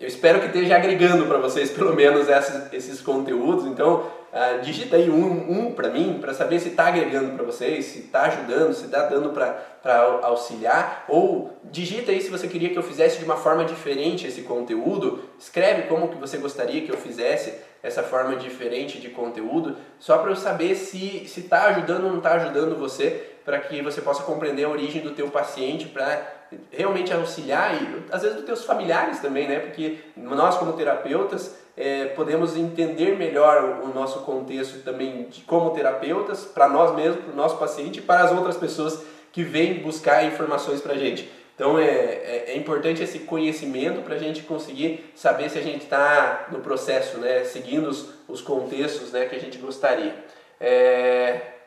[0.00, 3.66] eu espero que esteja agregando para vocês pelo menos esses, esses conteúdos.
[3.66, 7.84] Então, uh, digita aí um, um para mim, para saber se está agregando para vocês,
[7.86, 11.04] se está ajudando, se está dando para auxiliar.
[11.08, 15.20] Ou digita aí se você queria que eu fizesse de uma forma diferente esse conteúdo.
[15.38, 20.30] Escreve como que você gostaria que eu fizesse essa forma diferente de conteúdo, só para
[20.30, 24.64] eu saber se está ajudando ou não está ajudando você, para que você possa compreender
[24.64, 26.37] a origem do teu paciente, para
[26.70, 29.58] realmente auxiliar e às vezes dos teus familiares também, né?
[29.60, 36.44] Porque nós como terapeutas é, podemos entender melhor o nosso contexto também de como terapeutas
[36.44, 40.24] para nós mesmos, para o nosso paciente e para as outras pessoas que vêm buscar
[40.24, 41.30] informações para a gente.
[41.54, 45.82] Então é, é, é, importante esse conhecimento para a gente conseguir saber se a gente
[45.82, 47.44] está no processo, né?
[47.44, 49.26] Seguindo os, os contextos, né?
[49.26, 50.14] Que a gente gostaria.
[50.60, 51.57] É,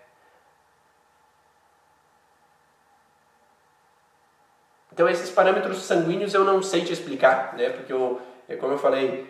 [5.01, 7.69] Então esses parâmetros sanguíneos eu não sei te explicar, né?
[7.69, 9.25] Porque eu, é como eu falei,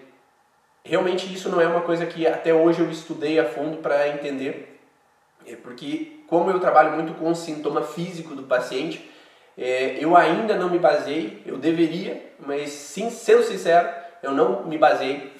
[0.84, 4.78] realmente isso não é uma coisa que até hoje eu estudei a fundo para entender,
[5.48, 9.10] é porque como eu trabalho muito com o sintoma físico do paciente,
[9.58, 13.88] é, eu ainda não me baseei, eu deveria, mas sim, sendo sincero,
[14.22, 15.31] eu não me baseei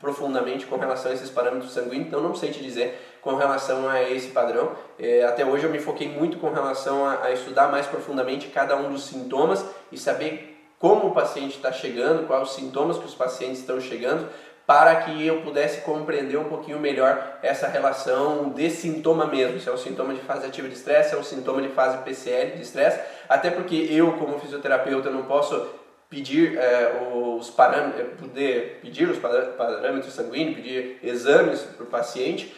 [0.00, 4.02] profundamente com relação a esses parâmetros sanguíneos, então não sei te dizer com relação a
[4.02, 4.72] esse padrão.
[4.98, 8.74] É, até hoje eu me foquei muito com relação a, a, estudar mais profundamente cada
[8.76, 13.14] um dos sintomas e saber como o paciente está chegando, quais os sintomas que os
[13.14, 14.26] pacientes estão chegando,
[14.66, 19.72] para que eu pudesse compreender um pouquinho melhor essa relação de sintoma mesmo, se é
[19.72, 22.62] um sintoma de fase ativa de estresse, se é um sintoma de fase PCL de
[22.62, 25.79] estresse, até porque eu, como fisioterapeuta, não posso
[26.10, 32.52] pedir é, os parâmetros, poder pedir os parâmetros sanguíneos, pedir exames para o paciente,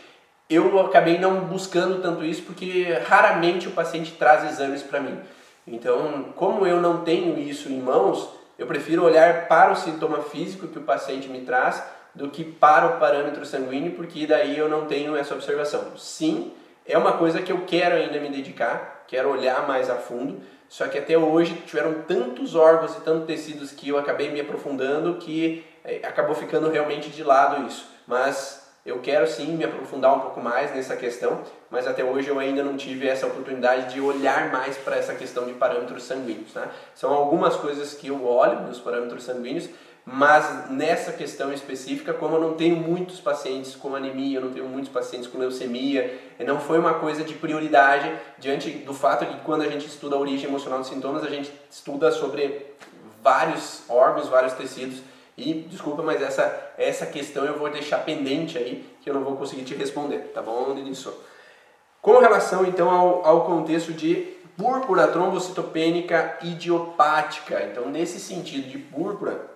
[0.48, 5.20] eu acabei não buscando tanto isso porque raramente o paciente traz exames para mim.
[5.66, 8.28] Então, como eu não tenho isso em mãos,
[8.58, 11.82] eu prefiro olhar para o sintoma físico que o paciente me traz
[12.14, 15.96] do que para o parâmetro sanguíneo, porque daí eu não tenho essa observação.
[15.96, 16.52] Sim,
[16.86, 20.40] é uma coisa que eu quero ainda me dedicar, quero olhar mais a fundo,
[20.72, 25.16] só que até hoje tiveram tantos órgãos e tantos tecidos que eu acabei me aprofundando
[25.16, 27.86] que eh, acabou ficando realmente de lado isso.
[28.06, 32.38] Mas eu quero sim me aprofundar um pouco mais nessa questão, mas até hoje eu
[32.38, 36.54] ainda não tive essa oportunidade de olhar mais para essa questão de parâmetros sanguíneos.
[36.54, 36.66] Tá?
[36.94, 39.68] São algumas coisas que eu olho nos parâmetros sanguíneos,
[40.04, 44.66] mas nessa questão específica, como eu não tenho muitos pacientes com anemia, eu não tenho
[44.66, 49.44] muitos pacientes com leucemia, não foi uma coisa de prioridade diante do fato de que
[49.44, 52.66] quando a gente estuda a origem emocional dos sintomas, a gente estuda sobre
[53.22, 54.98] vários órgãos, vários tecidos
[55.36, 59.36] e desculpa, mas essa, essa questão eu vou deixar pendente aí, que eu não vou
[59.36, 61.12] conseguir te responder, tá bom, Denilson?
[62.00, 69.51] Com relação então ao, ao contexto de púrpura trombocitopênica idiopática, então nesse sentido de púrpura,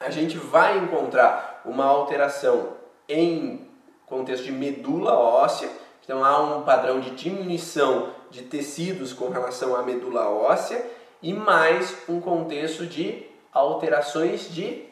[0.00, 2.68] a gente vai encontrar uma alteração
[3.06, 3.68] em
[4.06, 5.68] contexto de medula óssea,
[6.02, 10.84] então há um padrão de diminuição de tecidos com relação à medula óssea
[11.22, 14.84] e mais um contexto de alterações de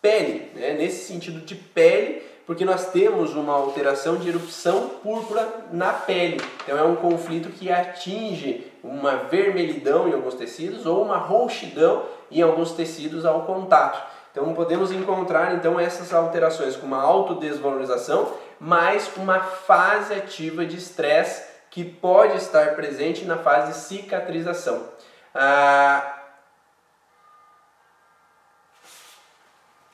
[0.00, 0.72] pele, né?
[0.72, 6.38] nesse sentido de pele, Porque nós temos uma alteração de erupção púrpura na pele.
[6.62, 12.42] Então é um conflito que atinge uma vermelhidão em alguns tecidos ou uma roxidão em
[12.42, 14.13] alguns tecidos ao contato.
[14.34, 21.44] Então podemos encontrar então essas alterações com uma autodesvalorização, mais uma fase ativa de estresse
[21.70, 24.88] que pode estar presente na fase de cicatrização.
[25.32, 26.14] Ah,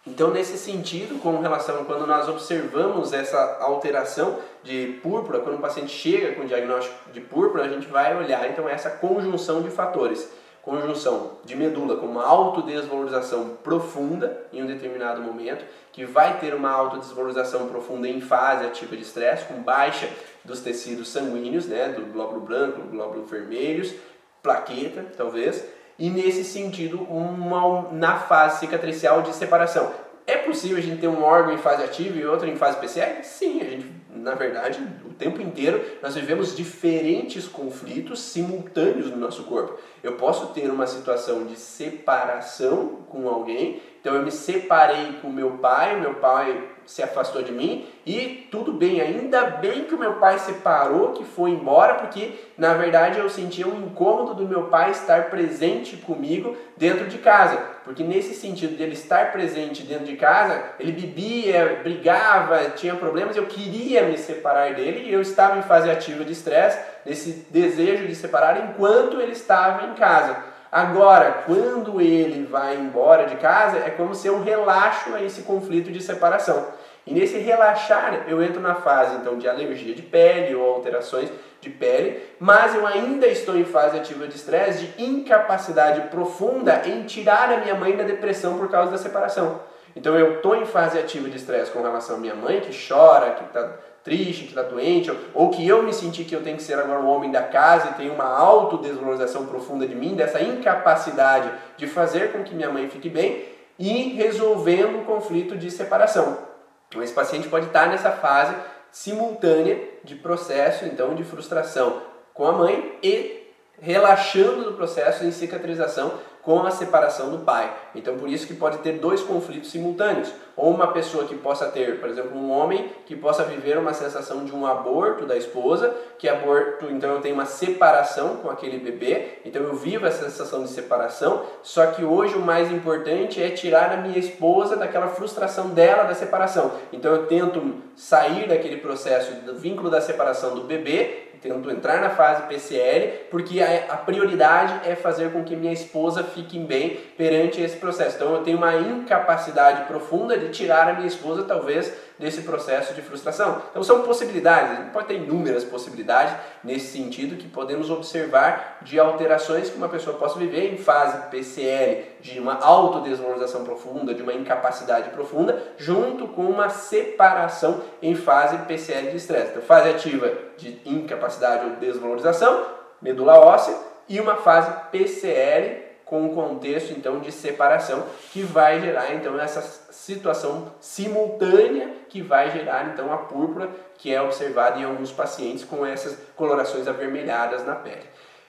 [0.06, 5.92] Então, nesse sentido, com relação quando nós observamos essa alteração de púrpura, quando o paciente
[5.92, 10.28] chega com o diagnóstico de púrpura, a gente vai olhar então essa conjunção de fatores.
[10.62, 16.70] Conjunção de medula com uma autodesvalorização profunda em um determinado momento, que vai ter uma
[16.70, 20.08] autodesvalorização profunda em fase ativa de estresse, com baixa
[20.44, 23.94] dos tecidos sanguíneos, né, do glóbulo branco, do glóbulo vermelhos,
[24.42, 25.64] plaqueta, talvez,
[25.98, 30.09] e nesse sentido, uma, na fase cicatricial de separação.
[30.26, 33.22] É possível a gente ter um órgão em fase ativa e outro em fase PCR?
[33.24, 39.44] Sim, a gente, na verdade, o tempo inteiro nós vivemos diferentes conflitos simultâneos no nosso
[39.44, 39.78] corpo.
[40.02, 45.58] Eu posso ter uma situação de separação com alguém, então eu me separei com meu
[45.58, 50.14] pai, meu pai se afastou de mim e tudo bem, ainda bem que o meu
[50.14, 54.90] pai separou, que foi embora, porque na verdade eu sentia um incômodo do meu pai
[54.90, 60.64] estar presente comigo dentro de casa, porque nesse sentido dele estar presente dentro de casa,
[60.80, 65.88] ele bebia, brigava, tinha problemas, eu queria me separar dele e eu estava em fase
[65.88, 70.50] ativa de estresse, nesse desejo de separar enquanto ele estava em casa.
[70.72, 75.90] Agora, quando ele vai embora de casa, é como se eu relaxo a esse conflito
[75.90, 76.64] de separação.
[77.06, 81.30] E nesse relaxar, eu entro na fase então de alergia de pele ou alterações
[81.60, 87.02] de pele, mas eu ainda estou em fase ativa de estresse, de incapacidade profunda em
[87.04, 89.60] tirar a minha mãe da depressão por causa da separação.
[89.94, 93.32] Então eu estou em fase ativa de estresse com relação à minha mãe, que chora,
[93.32, 93.72] que está
[94.04, 97.00] triste, que está doente, ou que eu me senti que eu tenho que ser agora
[97.00, 102.32] o homem da casa e tenho uma autodesvalorização profunda de mim, dessa incapacidade de fazer
[102.32, 103.44] com que minha mãe fique bem,
[103.78, 106.49] e resolvendo o conflito de separação.
[106.90, 108.54] Então, esse paciente pode estar nessa fase
[108.92, 112.02] simultânea de processo, então, de frustração
[112.34, 113.40] com a mãe e
[113.80, 117.72] relaxando do processo de cicatrização com a separação do pai.
[117.94, 120.32] Então por isso que pode ter dois conflitos simultâneos.
[120.60, 124.44] Ou uma pessoa que possa ter, por exemplo, um homem que possa viver uma sensação
[124.44, 129.38] de um aborto da esposa, que aborto, então eu tenho uma separação com aquele bebê,
[129.42, 133.90] então eu vivo essa sensação de separação, só que hoje o mais importante é tirar
[133.90, 136.72] a minha esposa daquela frustração dela da separação.
[136.92, 142.10] Então eu tento sair daquele processo do vínculo da separação do bebê tento entrar na
[142.10, 147.60] fase PCL, porque a, a, prioridade é fazer com que minha esposa fique bem perante
[147.60, 148.16] esse processo.
[148.16, 153.00] Então eu tenho uma incapacidade profunda de tirar a minha esposa, talvez, desse processo de
[153.00, 153.62] frustração.
[153.70, 159.76] Então são possibilidades, pode ter inúmeras possibilidades nesse sentido que podemos observar de alterações que
[159.76, 165.62] uma pessoa possa viver em fase PCL, de uma autodesvalorização profunda, de uma incapacidade profunda,
[165.78, 169.50] junto com uma separação em fase PCL de estresse.
[169.52, 172.66] Então fase ativa de incapacidade ou desvalorização,
[173.00, 173.74] medula óssea,
[174.10, 175.79] e uma fase PCL
[176.10, 182.50] com um contexto então de separação que vai gerar então essa situação simultânea que vai
[182.50, 187.76] gerar então a púrpura que é observada em alguns pacientes com essas colorações avermelhadas na
[187.76, 188.02] pele.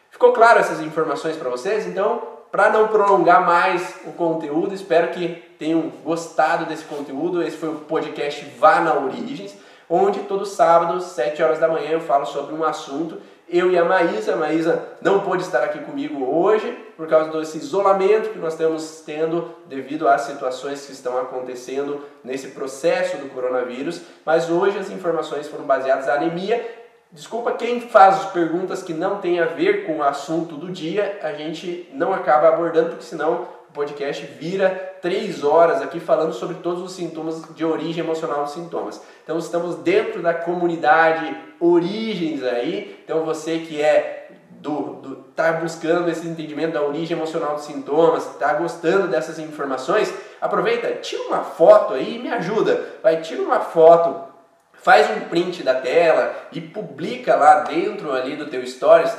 [0.09, 1.85] Ficou claro essas informações para vocês?
[1.85, 5.27] Então, para não prolongar mais o conteúdo, espero que
[5.59, 7.43] tenham gostado desse conteúdo.
[7.43, 9.55] Esse foi o podcast Vá na Origens,
[9.87, 13.83] onde todo sábado, 7 horas da manhã, eu falo sobre um assunto eu e a
[13.83, 14.33] Maísa.
[14.33, 19.01] A Maísa não pôde estar aqui comigo hoje por causa desse isolamento que nós estamos
[19.05, 25.47] tendo devido às situações que estão acontecendo nesse processo do coronavírus, mas hoje as informações
[25.47, 26.63] foram baseadas na anemia.
[27.11, 31.19] Desculpa quem faz as perguntas que não tem a ver com o assunto do dia,
[31.21, 34.69] a gente não acaba abordando, porque senão o podcast vira
[35.01, 39.01] três horas aqui falando sobre todos os sintomas de origem emocional dos sintomas.
[39.31, 42.99] Então estamos dentro da comunidade Origens aí.
[43.01, 48.25] Então você que é do, do tá buscando esse entendimento da origem emocional dos sintomas,
[48.37, 52.83] tá gostando dessas informações, aproveita, tira uma foto aí e me ajuda.
[53.01, 54.21] Vai, tira uma foto,
[54.73, 59.15] faz um print da tela e publica lá dentro ali do teu stories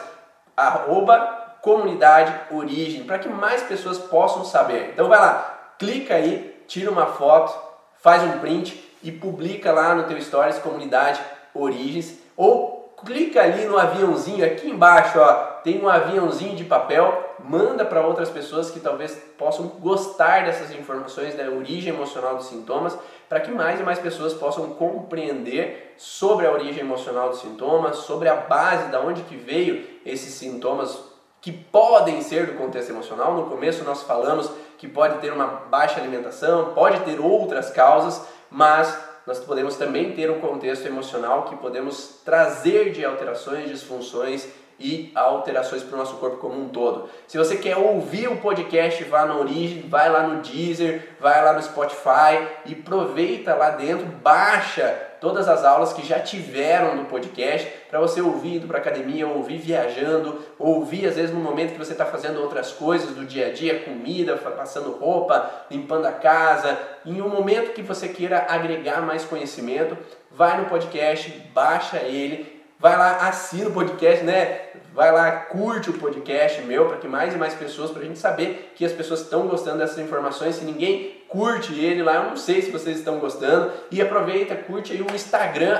[0.54, 4.90] arroba comunidade origem, para que mais pessoas possam saber.
[4.92, 7.58] Então vai lá, clica aí, tira uma foto,
[8.02, 11.20] faz um print e publica lá no teu stories comunidade
[11.54, 17.84] origens ou clica ali no aviãozinho aqui embaixo, ó, tem um aviãozinho de papel, manda
[17.84, 22.96] para outras pessoas que talvez possam gostar dessas informações da origem emocional dos sintomas,
[23.28, 28.28] para que mais e mais pessoas possam compreender sobre a origem emocional dos sintomas, sobre
[28.28, 33.34] a base da onde que veio esses sintomas que podem ser do contexto emocional.
[33.34, 34.48] No começo nós falamos
[34.78, 38.22] que pode ter uma baixa alimentação, pode ter outras causas,
[38.52, 38.96] mas
[39.26, 44.46] nós podemos também ter um contexto emocional que podemos trazer de alterações, disfunções
[44.78, 47.08] e alterações para o nosso corpo como um todo.
[47.26, 51.52] Se você quer ouvir o podcast, vá na Origem, vai lá no Deezer, vai lá
[51.52, 57.72] no Spotify e aproveita lá dentro, baixa todas as aulas que já tiveram no podcast
[57.88, 61.92] para você ouvir indo para academia, ouvir viajando, ouvir às vezes no momento que você
[61.92, 66.76] está fazendo outras coisas do dia a dia, comida, passando roupa, limpando a casa,
[67.06, 69.96] em um momento que você queira agregar mais conhecimento,
[70.28, 74.60] vai no podcast, baixa ele, vai lá, assina o podcast, né?
[74.92, 78.18] Vai lá, curte o podcast meu para que mais e mais pessoas, para a gente
[78.18, 80.56] saber que as pessoas estão gostando dessas informações.
[80.56, 83.72] Se ninguém curte ele lá, eu não sei se vocês estão gostando.
[83.90, 85.78] E aproveita, curte aí o Instagram,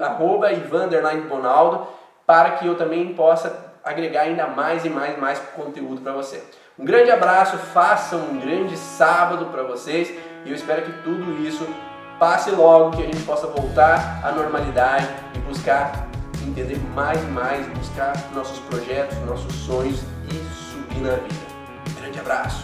[0.00, 0.50] arroba
[1.28, 1.86] Bonaldo,
[2.26, 6.42] para que eu também possa agregar ainda mais e mais e mais conteúdo para você.
[6.78, 10.12] Um grande abraço, façam um grande sábado para vocês
[10.44, 11.66] e eu espero que tudo isso
[12.18, 16.08] passe logo, que a gente possa voltar à normalidade e buscar
[16.46, 20.00] entender mais e mais, buscar nossos projetos, nossos sonhos
[20.30, 20.34] e
[20.70, 22.00] subir na vida.
[22.00, 22.62] Grande abraço!